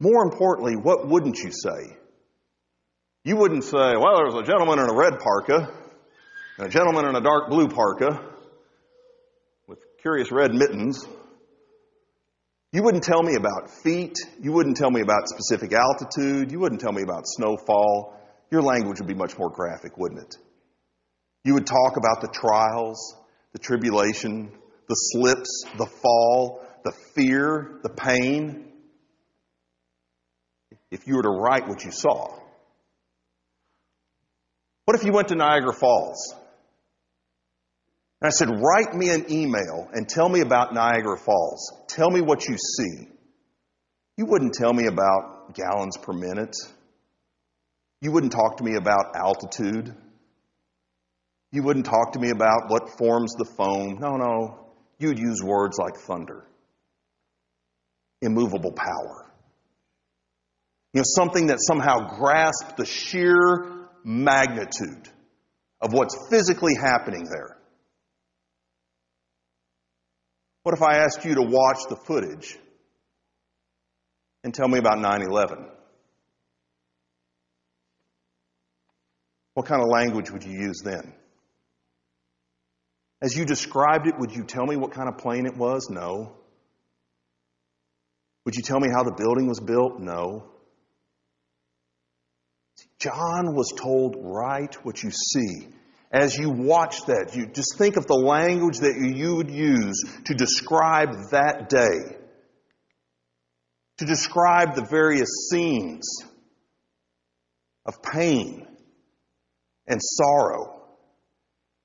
More 0.00 0.24
importantly, 0.24 0.74
what 0.74 1.06
wouldn't 1.06 1.38
you 1.38 1.50
say? 1.50 1.96
You 3.22 3.36
wouldn't 3.36 3.64
say, 3.64 3.94
well, 3.96 4.16
there 4.16 4.26
was 4.26 4.34
a 4.34 4.42
gentleman 4.42 4.78
in 4.78 4.90
a 4.90 4.94
red 4.94 5.18
parka, 5.18 5.68
and 6.58 6.66
a 6.66 6.70
gentleman 6.70 7.06
in 7.06 7.16
a 7.16 7.20
dark 7.20 7.48
blue 7.48 7.68
parka, 7.68 8.20
with 9.66 9.78
curious 10.02 10.30
red 10.30 10.52
mittens. 10.52 11.06
You 12.72 12.82
wouldn't 12.82 13.04
tell 13.04 13.22
me 13.22 13.36
about 13.36 13.70
feet. 13.70 14.18
You 14.42 14.52
wouldn't 14.52 14.76
tell 14.76 14.90
me 14.90 15.00
about 15.00 15.28
specific 15.28 15.72
altitude. 15.72 16.50
You 16.50 16.58
wouldn't 16.58 16.80
tell 16.80 16.92
me 16.92 17.02
about 17.02 17.22
snowfall. 17.24 18.20
Your 18.50 18.62
language 18.62 18.98
would 18.98 19.08
be 19.08 19.14
much 19.14 19.38
more 19.38 19.48
graphic, 19.48 19.96
wouldn't 19.96 20.20
it? 20.20 20.36
You 21.44 21.54
would 21.54 21.66
talk 21.66 21.96
about 21.96 22.20
the 22.20 22.28
trials, 22.28 23.16
the 23.54 23.58
tribulation, 23.58 24.52
the 24.88 24.94
slips, 24.94 25.64
the 25.78 25.86
fall, 25.86 26.60
the 26.84 26.92
fear, 27.14 27.78
the 27.82 27.88
pain. 27.88 28.66
If 30.90 31.06
you 31.06 31.16
were 31.16 31.22
to 31.22 31.30
write 31.30 31.66
what 31.66 31.82
you 31.84 31.90
saw. 31.90 32.38
What 34.84 34.98
if 34.98 35.04
you 35.04 35.12
went 35.12 35.28
to 35.28 35.34
Niagara 35.34 35.72
Falls? 35.72 36.34
And 38.20 38.28
I 38.28 38.30
said, 38.30 38.48
write 38.50 38.94
me 38.94 39.08
an 39.08 39.30
email 39.30 39.88
and 39.92 40.08
tell 40.08 40.28
me 40.28 40.40
about 40.40 40.74
Niagara 40.74 41.18
Falls. 41.18 41.72
Tell 41.88 42.10
me 42.10 42.20
what 42.20 42.46
you 42.46 42.56
see. 42.56 43.08
You 44.16 44.26
wouldn't 44.26 44.54
tell 44.54 44.72
me 44.72 44.86
about 44.86 45.54
gallons 45.54 45.96
per 45.96 46.12
minute. 46.12 46.54
You 48.00 48.12
wouldn't 48.12 48.32
talk 48.32 48.58
to 48.58 48.64
me 48.64 48.76
about 48.76 49.16
altitude. 49.16 49.94
You 51.54 51.62
wouldn't 51.62 51.86
talk 51.86 52.14
to 52.14 52.18
me 52.18 52.30
about 52.30 52.68
what 52.68 52.98
forms 52.98 53.32
the 53.34 53.44
foam. 53.44 53.98
No, 54.00 54.16
no 54.16 54.64
you'd 54.98 55.20
use 55.20 55.40
words 55.40 55.78
like 55.78 55.96
thunder, 55.96 56.44
immovable 58.20 58.72
power. 58.72 59.32
You 60.92 60.98
know, 60.98 61.04
something 61.04 61.46
that 61.46 61.58
somehow 61.60 62.16
grasped 62.18 62.76
the 62.76 62.84
sheer 62.84 63.88
magnitude 64.02 65.08
of 65.80 65.92
what's 65.92 66.16
physically 66.28 66.74
happening 66.74 67.24
there. 67.30 67.56
What 70.64 70.74
if 70.74 70.82
I 70.82 71.04
asked 71.04 71.24
you 71.24 71.36
to 71.36 71.42
watch 71.42 71.78
the 71.88 71.96
footage 72.04 72.58
and 74.42 74.52
tell 74.52 74.66
me 74.66 74.80
about 74.80 74.98
9 74.98 75.22
11? 75.22 75.68
What 79.54 79.66
kind 79.66 79.80
of 79.80 79.88
language 79.88 80.32
would 80.32 80.42
you 80.42 80.50
use 80.50 80.80
then? 80.82 81.14
As 83.22 83.36
you 83.36 83.44
described 83.44 84.06
it, 84.06 84.18
would 84.18 84.32
you 84.32 84.44
tell 84.44 84.66
me 84.66 84.76
what 84.76 84.92
kind 84.92 85.08
of 85.08 85.18
plane 85.18 85.46
it 85.46 85.56
was? 85.56 85.88
No. 85.90 86.36
Would 88.44 88.56
you 88.56 88.62
tell 88.62 88.78
me 88.78 88.88
how 88.94 89.02
the 89.02 89.12
building 89.12 89.48
was 89.48 89.60
built? 89.60 89.98
No. 90.00 90.50
John 92.98 93.54
was 93.54 93.72
told, 93.76 94.16
write 94.18 94.84
what 94.84 95.02
you 95.02 95.10
see. 95.10 95.68
As 96.10 96.38
you 96.38 96.50
watch 96.50 97.06
that, 97.06 97.34
you 97.34 97.46
just 97.46 97.76
think 97.76 97.96
of 97.96 98.06
the 98.06 98.14
language 98.14 98.78
that 98.78 98.94
you 98.96 99.36
would 99.36 99.50
use 99.50 100.00
to 100.26 100.34
describe 100.34 101.30
that 101.30 101.68
day, 101.68 102.16
to 103.98 104.04
describe 104.04 104.74
the 104.74 104.84
various 104.84 105.48
scenes 105.50 106.24
of 107.84 108.02
pain 108.02 108.66
and 109.86 110.00
sorrow 110.00 110.82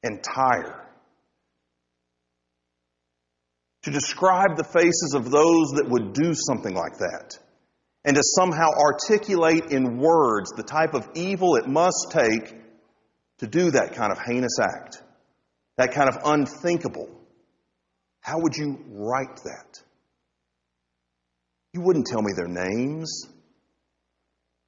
and 0.03 0.23
tire. 0.23 0.78
To 3.83 3.91
describe 3.91 4.57
the 4.57 4.63
faces 4.63 5.13
of 5.15 5.31
those 5.31 5.71
that 5.75 5.87
would 5.87 6.13
do 6.13 6.33
something 6.33 6.73
like 6.73 6.97
that. 6.99 7.39
And 8.05 8.15
to 8.15 8.23
somehow 8.23 8.69
articulate 8.71 9.71
in 9.71 9.97
words 9.97 10.51
the 10.51 10.63
type 10.63 10.93
of 10.93 11.07
evil 11.15 11.55
it 11.55 11.67
must 11.67 12.11
take 12.11 12.55
to 13.39 13.47
do 13.47 13.71
that 13.71 13.95
kind 13.95 14.11
of 14.11 14.19
heinous 14.19 14.57
act. 14.61 15.01
That 15.77 15.93
kind 15.93 16.09
of 16.09 16.17
unthinkable. 16.25 17.09
How 18.21 18.39
would 18.39 18.55
you 18.55 18.79
write 18.89 19.37
that? 19.43 19.81
You 21.73 21.81
wouldn't 21.81 22.07
tell 22.07 22.21
me 22.21 22.31
their 22.35 22.47
names. 22.47 23.23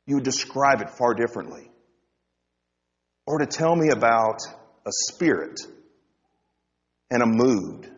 You 0.05 0.15
would 0.15 0.23
describe 0.23 0.81
it 0.81 0.89
far 0.89 1.13
differently. 1.13 1.69
Or 3.25 3.39
to 3.39 3.45
tell 3.45 3.75
me 3.75 3.89
about 3.89 4.39
a 4.85 4.91
spirit 5.09 5.59
and 7.09 7.21
a 7.21 7.25
mood 7.25 7.89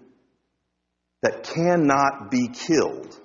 that 1.23 1.43
cannot 1.43 2.29
be 2.29 2.49
killed 2.49 3.17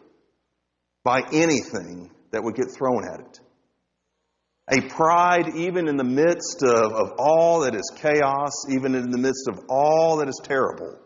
by 1.04 1.20
anything 1.32 2.10
that 2.30 2.42
would 2.42 2.54
get 2.54 2.70
thrown 2.70 3.02
at 3.04 3.20
it. 3.20 3.40
A 4.70 4.88
pride, 4.88 5.56
even 5.56 5.88
in 5.88 5.96
the 5.96 6.04
midst 6.04 6.62
of, 6.62 6.92
of 6.92 7.12
all 7.18 7.60
that 7.60 7.74
is 7.74 7.90
chaos, 7.96 8.70
even 8.70 8.94
in 8.94 9.10
the 9.10 9.18
midst 9.18 9.48
of 9.48 9.64
all 9.68 10.18
that 10.18 10.28
is 10.28 10.40
terrible. 10.44 10.98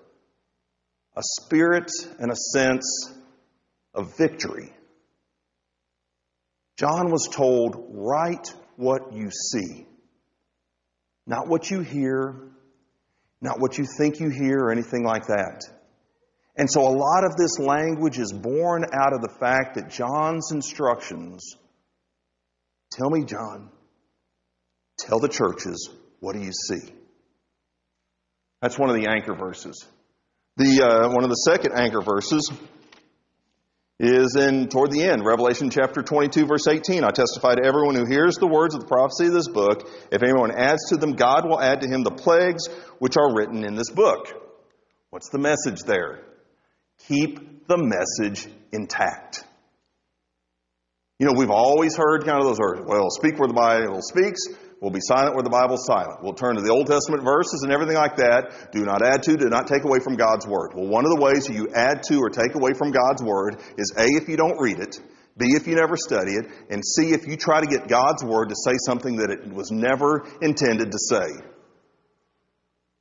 A 1.16 1.22
spirit 1.40 1.90
and 2.18 2.30
a 2.30 2.36
sense 2.36 3.12
of 3.94 4.16
victory. 4.18 4.72
John 6.76 7.10
was 7.10 7.28
told, 7.32 7.76
write 7.90 8.52
what 8.76 9.12
you 9.12 9.30
see. 9.30 9.86
Not 11.26 11.48
what 11.48 11.70
you 11.70 11.80
hear, 11.80 12.50
not 13.40 13.60
what 13.60 13.78
you 13.78 13.86
think 13.98 14.18
you 14.18 14.28
hear, 14.28 14.58
or 14.58 14.72
anything 14.72 15.04
like 15.04 15.26
that. 15.28 15.62
And 16.56 16.70
so 16.70 16.82
a 16.82 16.92
lot 16.92 17.24
of 17.24 17.36
this 17.36 17.58
language 17.58 18.18
is 18.18 18.32
born 18.32 18.84
out 18.84 19.14
of 19.14 19.22
the 19.22 19.34
fact 19.40 19.76
that 19.76 19.90
John's 19.90 20.50
instructions 20.52 21.56
tell 22.92 23.08
me, 23.08 23.24
John, 23.24 23.70
tell 24.98 25.18
the 25.18 25.28
churches, 25.28 25.88
what 26.20 26.34
do 26.34 26.40
you 26.40 26.52
see? 26.52 26.92
That's 28.60 28.78
one 28.78 28.90
of 28.90 28.96
the 28.96 29.08
anchor 29.08 29.34
verses. 29.34 29.84
The, 30.56 30.82
uh, 30.82 31.08
one 31.08 31.24
of 31.24 31.30
the 31.30 31.36
second 31.36 31.72
anchor 31.72 32.02
verses 32.02 32.52
is 33.98 34.36
in 34.36 34.68
toward 34.68 34.90
the 34.90 35.04
end, 35.04 35.24
Revelation 35.24 35.70
chapter 35.70 36.02
22, 36.02 36.44
verse 36.44 36.66
18. 36.66 37.02
I 37.02 37.10
testify 37.10 37.54
to 37.54 37.64
everyone 37.64 37.94
who 37.94 38.04
hears 38.04 38.36
the 38.36 38.46
words 38.46 38.74
of 38.74 38.82
the 38.82 38.86
prophecy 38.86 39.28
of 39.28 39.32
this 39.32 39.48
book. 39.48 39.88
If 40.10 40.22
anyone 40.22 40.50
adds 40.50 40.90
to 40.90 40.96
them, 40.96 41.12
God 41.12 41.48
will 41.48 41.60
add 41.60 41.80
to 41.80 41.88
him 41.88 42.02
the 42.02 42.10
plagues 42.10 42.68
which 42.98 43.16
are 43.16 43.34
written 43.34 43.64
in 43.64 43.74
this 43.74 43.90
book. 43.90 44.28
What's 45.10 45.30
the 45.30 45.38
message 45.38 45.80
there? 45.86 46.20
Keep 47.08 47.66
the 47.66 47.78
message 47.78 48.48
intact. 48.72 49.44
You 51.18 51.26
know, 51.26 51.34
we've 51.36 51.50
always 51.50 51.96
heard 51.96 52.24
kind 52.24 52.40
of 52.40 52.46
those 52.46 52.58
words, 52.58 52.82
well, 52.84 53.08
speak 53.10 53.38
where 53.38 53.46
the 53.46 53.54
Bible 53.54 54.00
speaks, 54.02 54.40
we'll 54.80 54.90
be 54.90 55.00
silent 55.00 55.34
where 55.34 55.44
the 55.44 55.54
Bible's 55.54 55.86
silent. 55.86 56.22
We'll 56.22 56.34
turn 56.34 56.56
to 56.56 56.62
the 56.62 56.72
Old 56.72 56.88
Testament 56.88 57.22
verses 57.22 57.62
and 57.62 57.72
everything 57.72 57.94
like 57.94 58.16
that. 58.16 58.72
Do 58.72 58.84
not 58.84 59.06
add 59.06 59.22
to, 59.24 59.36
do 59.36 59.48
not 59.48 59.68
take 59.68 59.84
away 59.84 60.00
from 60.02 60.16
God's 60.16 60.46
Word. 60.46 60.72
Well, 60.74 60.88
one 60.88 61.04
of 61.04 61.14
the 61.14 61.22
ways 61.22 61.48
you 61.48 61.68
add 61.74 62.02
to 62.10 62.18
or 62.18 62.28
take 62.28 62.56
away 62.56 62.72
from 62.76 62.90
God's 62.90 63.22
Word 63.22 63.62
is 63.78 63.94
A, 63.96 64.06
if 64.18 64.28
you 64.28 64.36
don't 64.36 64.58
read 64.58 64.80
it, 64.80 64.98
B, 65.38 65.54
if 65.54 65.68
you 65.68 65.76
never 65.76 65.96
study 65.96 66.32
it, 66.32 66.46
and 66.70 66.82
C, 66.84 67.12
if 67.12 67.26
you 67.28 67.36
try 67.36 67.60
to 67.60 67.66
get 67.66 67.86
God's 67.86 68.24
Word 68.24 68.48
to 68.48 68.56
say 68.56 68.74
something 68.84 69.16
that 69.16 69.30
it 69.30 69.46
was 69.52 69.70
never 69.70 70.26
intended 70.42 70.90
to 70.90 70.98
say. 70.98 71.38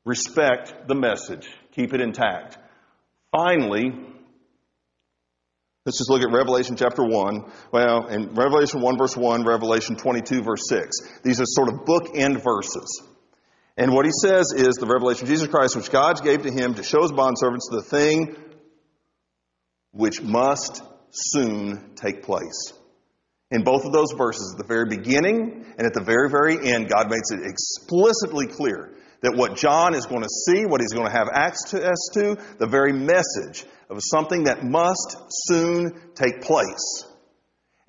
Respect 0.06 0.88
the 0.88 0.96
message. 0.96 1.50
Keep 1.72 1.94
it 1.94 2.02
intact. 2.02 2.58
Finally, 3.32 3.94
let's 5.86 5.98
just 5.98 6.10
look 6.10 6.22
at 6.22 6.32
Revelation 6.32 6.76
chapter 6.76 7.04
1. 7.04 7.52
Well, 7.72 8.08
in 8.08 8.34
Revelation 8.34 8.82
1 8.82 8.98
verse 8.98 9.16
1, 9.16 9.46
Revelation 9.46 9.96
22 9.96 10.44
verse 10.44 10.68
6. 10.68 10.98
These 11.24 11.40
are 11.40 11.46
sort 11.46 11.70
of 11.70 11.86
bookend 11.86 12.44
verses. 12.44 13.04
And 13.78 13.94
what 13.94 14.06
he 14.06 14.12
says 14.12 14.54
is 14.56 14.76
the 14.76 14.86
revelation 14.86 15.24
of 15.24 15.30
Jesus 15.30 15.48
Christ, 15.48 15.78
which 15.78 15.92
God 15.92 16.22
gave 16.24 16.44
to 16.44 16.52
him 16.52 16.74
to 16.74 16.84
show 16.84 17.04
his 17.04 17.12
bondservants 17.12 17.72
the 17.72 17.82
thing 17.82 18.36
which 19.92 20.22
must 20.22 20.84
soon 21.12 21.96
take 21.96 22.24
place. 22.24 22.74
In 23.50 23.64
both 23.64 23.86
of 23.86 23.94
those 23.94 24.12
verses, 24.18 24.54
at 24.54 24.58
the 24.62 24.68
very 24.68 24.86
beginning 24.90 25.66
and 25.78 25.88
at 25.88 25.94
the 25.94 26.04
very, 26.04 26.30
very 26.30 26.74
end, 26.74 26.90
God 26.90 27.10
makes 27.10 27.32
it 27.32 27.40
explicitly 27.46 28.48
clear 28.48 28.92
that 29.22 29.36
what 29.36 29.56
John 29.56 29.96
is 29.96 30.06
going 30.06 30.24
to 30.24 30.30
see, 30.48 30.66
what 30.66 30.82
he's 30.82 30.94
going 30.94 31.08
to 31.08 31.14
have 31.14 31.30
access 31.32 31.98
to, 32.14 32.38
the 32.58 32.68
very 32.68 32.94
message 32.94 33.66
of 33.90 34.00
something 34.02 34.46
that 34.46 34.64
must 34.64 35.18
soon 35.48 35.94
take 36.16 36.42
place. 36.42 37.06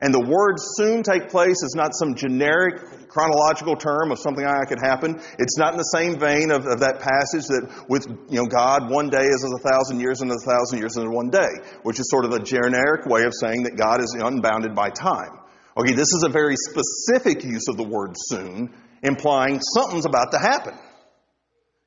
And 0.02 0.12
the 0.12 0.20
word 0.20 0.56
soon 0.58 1.04
take 1.04 1.30
place 1.30 1.62
is 1.62 1.74
not 1.76 1.94
some 1.94 2.16
generic 2.16 3.06
chronological 3.08 3.76
term 3.76 4.10
of 4.10 4.18
something 4.18 4.42
that 4.44 4.66
could 4.66 4.82
happen. 4.82 5.14
It's 5.38 5.56
not 5.56 5.74
in 5.74 5.78
the 5.78 5.94
same 5.94 6.18
vein 6.18 6.50
of, 6.50 6.66
of 6.66 6.80
that 6.80 6.98
passage 6.98 7.46
that 7.46 7.86
with, 7.88 8.10
you 8.28 8.42
know, 8.42 8.46
God, 8.46 8.90
one 8.90 9.10
day 9.10 9.22
is 9.22 9.44
as 9.44 9.52
a 9.52 9.62
thousand 9.62 10.00
years 10.00 10.20
and 10.20 10.30
a 10.32 10.42
thousand 10.42 10.80
years 10.80 10.96
is 10.96 11.06
one 11.06 11.30
day, 11.30 11.54
which 11.84 12.00
is 12.00 12.10
sort 12.10 12.24
of 12.24 12.32
a 12.32 12.42
generic 12.42 13.06
way 13.06 13.22
of 13.22 13.32
saying 13.38 13.62
that 13.62 13.76
God 13.76 14.02
is 14.02 14.10
unbounded 14.18 14.74
by 14.74 14.90
time. 14.90 15.38
Okay, 15.76 15.92
this 15.92 16.10
is 16.12 16.24
a 16.26 16.28
very 16.28 16.56
specific 16.58 17.44
use 17.44 17.68
of 17.68 17.76
the 17.76 17.86
word 17.86 18.14
soon, 18.26 18.74
implying 19.04 19.60
something's 19.62 20.04
about 20.04 20.32
to 20.32 20.38
happen. 20.38 20.74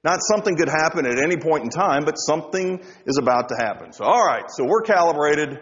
Not 0.06 0.20
something 0.22 0.56
could 0.56 0.70
happen 0.70 1.08
at 1.08 1.18
any 1.18 1.36
point 1.36 1.64
in 1.64 1.70
time, 1.72 2.06
but 2.06 2.14
something 2.14 2.80
is 3.08 3.18
about 3.18 3.50
to 3.50 3.56
happen. 3.58 3.92
So, 3.92 4.06
all 4.06 4.24
right, 4.24 4.44
so 4.50 4.64
we're 4.64 4.84
calibrated. 4.84 5.60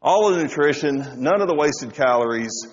All 0.00 0.26
of 0.26 0.36
the 0.36 0.42
nutrition, 0.42 1.22
none 1.22 1.42
of 1.42 1.48
the 1.48 1.54
wasted 1.54 1.92
calories. 1.92 2.66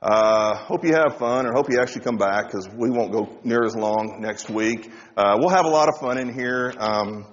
Uh, 0.00 0.54
hope 0.54 0.84
you 0.84 0.94
have 0.94 1.16
fun, 1.18 1.46
or 1.46 1.52
hope 1.52 1.68
you 1.68 1.80
actually 1.80 2.02
come 2.02 2.16
back 2.16 2.46
because 2.46 2.68
we 2.68 2.90
won't 2.90 3.10
go 3.10 3.40
near 3.42 3.64
as 3.64 3.74
long 3.74 4.18
next 4.20 4.48
week. 4.48 4.88
Uh, 5.16 5.36
we'll 5.40 5.48
have 5.48 5.64
a 5.64 5.68
lot 5.68 5.88
of 5.88 5.98
fun 5.98 6.16
in 6.16 6.32
here. 6.32 6.72
Um, 6.78 7.26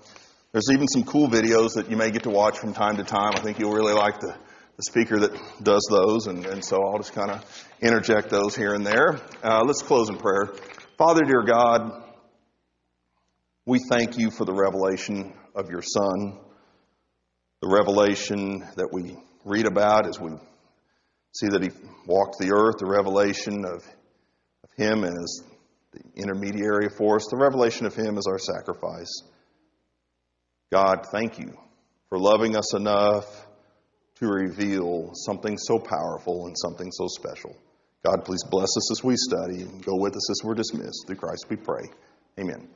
there's 0.52 0.72
even 0.72 0.88
some 0.88 1.04
cool 1.04 1.28
videos 1.28 1.76
that 1.76 1.92
you 1.92 1.98
may 1.98 2.10
get 2.10 2.24
to 2.24 2.32
watch 2.32 2.58
from 2.58 2.74
time 2.74 2.98
to 2.98 3.04
time. 3.04 3.34
I 3.36 3.42
think 3.42 3.60
you'll 3.60 3.74
really 3.74 3.94
like 3.94 4.20
the, 4.20 4.36
the 4.76 4.84
speaker 4.84 5.20
that 5.20 5.40
does 5.62 5.88
those, 5.92 6.26
and, 6.26 6.48
and 6.48 6.66
so 6.66 6.78
I'll 6.84 6.98
just 6.98 7.14
kind 7.14 7.30
of 7.30 7.68
interject 7.80 8.32
those 8.32 8.56
here 8.56 8.74
and 8.74 8.84
there. 8.84 9.20
Uh, 9.44 9.62
let's 9.64 9.84
close 9.84 10.10
in 10.10 10.18
prayer. 10.18 10.52
Father, 10.98 11.22
dear 11.26 11.44
God, 11.44 12.09
we 13.70 13.78
thank 13.78 14.18
you 14.18 14.32
for 14.32 14.46
the 14.46 14.54
revelation 14.54 15.32
of 15.54 15.70
your 15.70 15.84
Son, 15.84 16.40
the 17.62 17.68
revelation 17.68 18.66
that 18.76 18.90
we 18.92 19.16
read 19.46 19.68
about 19.68 20.08
as 20.08 20.20
we 20.20 20.32
see 21.36 21.50
that 21.50 21.62
he 21.62 21.70
walked 22.08 22.40
the 22.40 22.52
earth, 22.52 22.80
the 22.80 22.88
revelation 22.88 23.66
of, 23.66 23.86
of 24.64 24.70
him 24.76 25.04
as 25.04 25.44
the 25.92 26.02
intermediary 26.16 26.90
for 26.90 27.18
us, 27.18 27.28
the 27.30 27.38
revelation 27.38 27.86
of 27.86 27.94
him 27.94 28.18
as 28.18 28.26
our 28.26 28.40
sacrifice. 28.40 29.22
God, 30.72 31.06
thank 31.12 31.38
you 31.38 31.56
for 32.10 32.18
loving 32.18 32.56
us 32.56 32.74
enough 32.74 33.46
to 34.16 34.28
reveal 34.28 35.12
something 35.14 35.60
so 35.60 35.78
powerful 35.78 36.48
and 36.48 36.56
something 36.58 36.90
so 36.92 37.06
special. 37.08 37.56
God, 38.04 38.26
please 38.26 38.44
bless 38.50 38.76
us 38.76 38.92
as 38.94 39.04
we 39.04 39.16
study 39.16 39.62
and 39.62 39.86
go 39.86 39.96
with 39.96 40.16
us 40.16 40.32
as 40.32 40.44
we're 40.44 40.56
dismissed. 40.56 41.06
Through 41.06 41.18
Christ 41.18 41.46
we 41.52 41.56
pray. 41.56 41.84
Amen. 42.40 42.68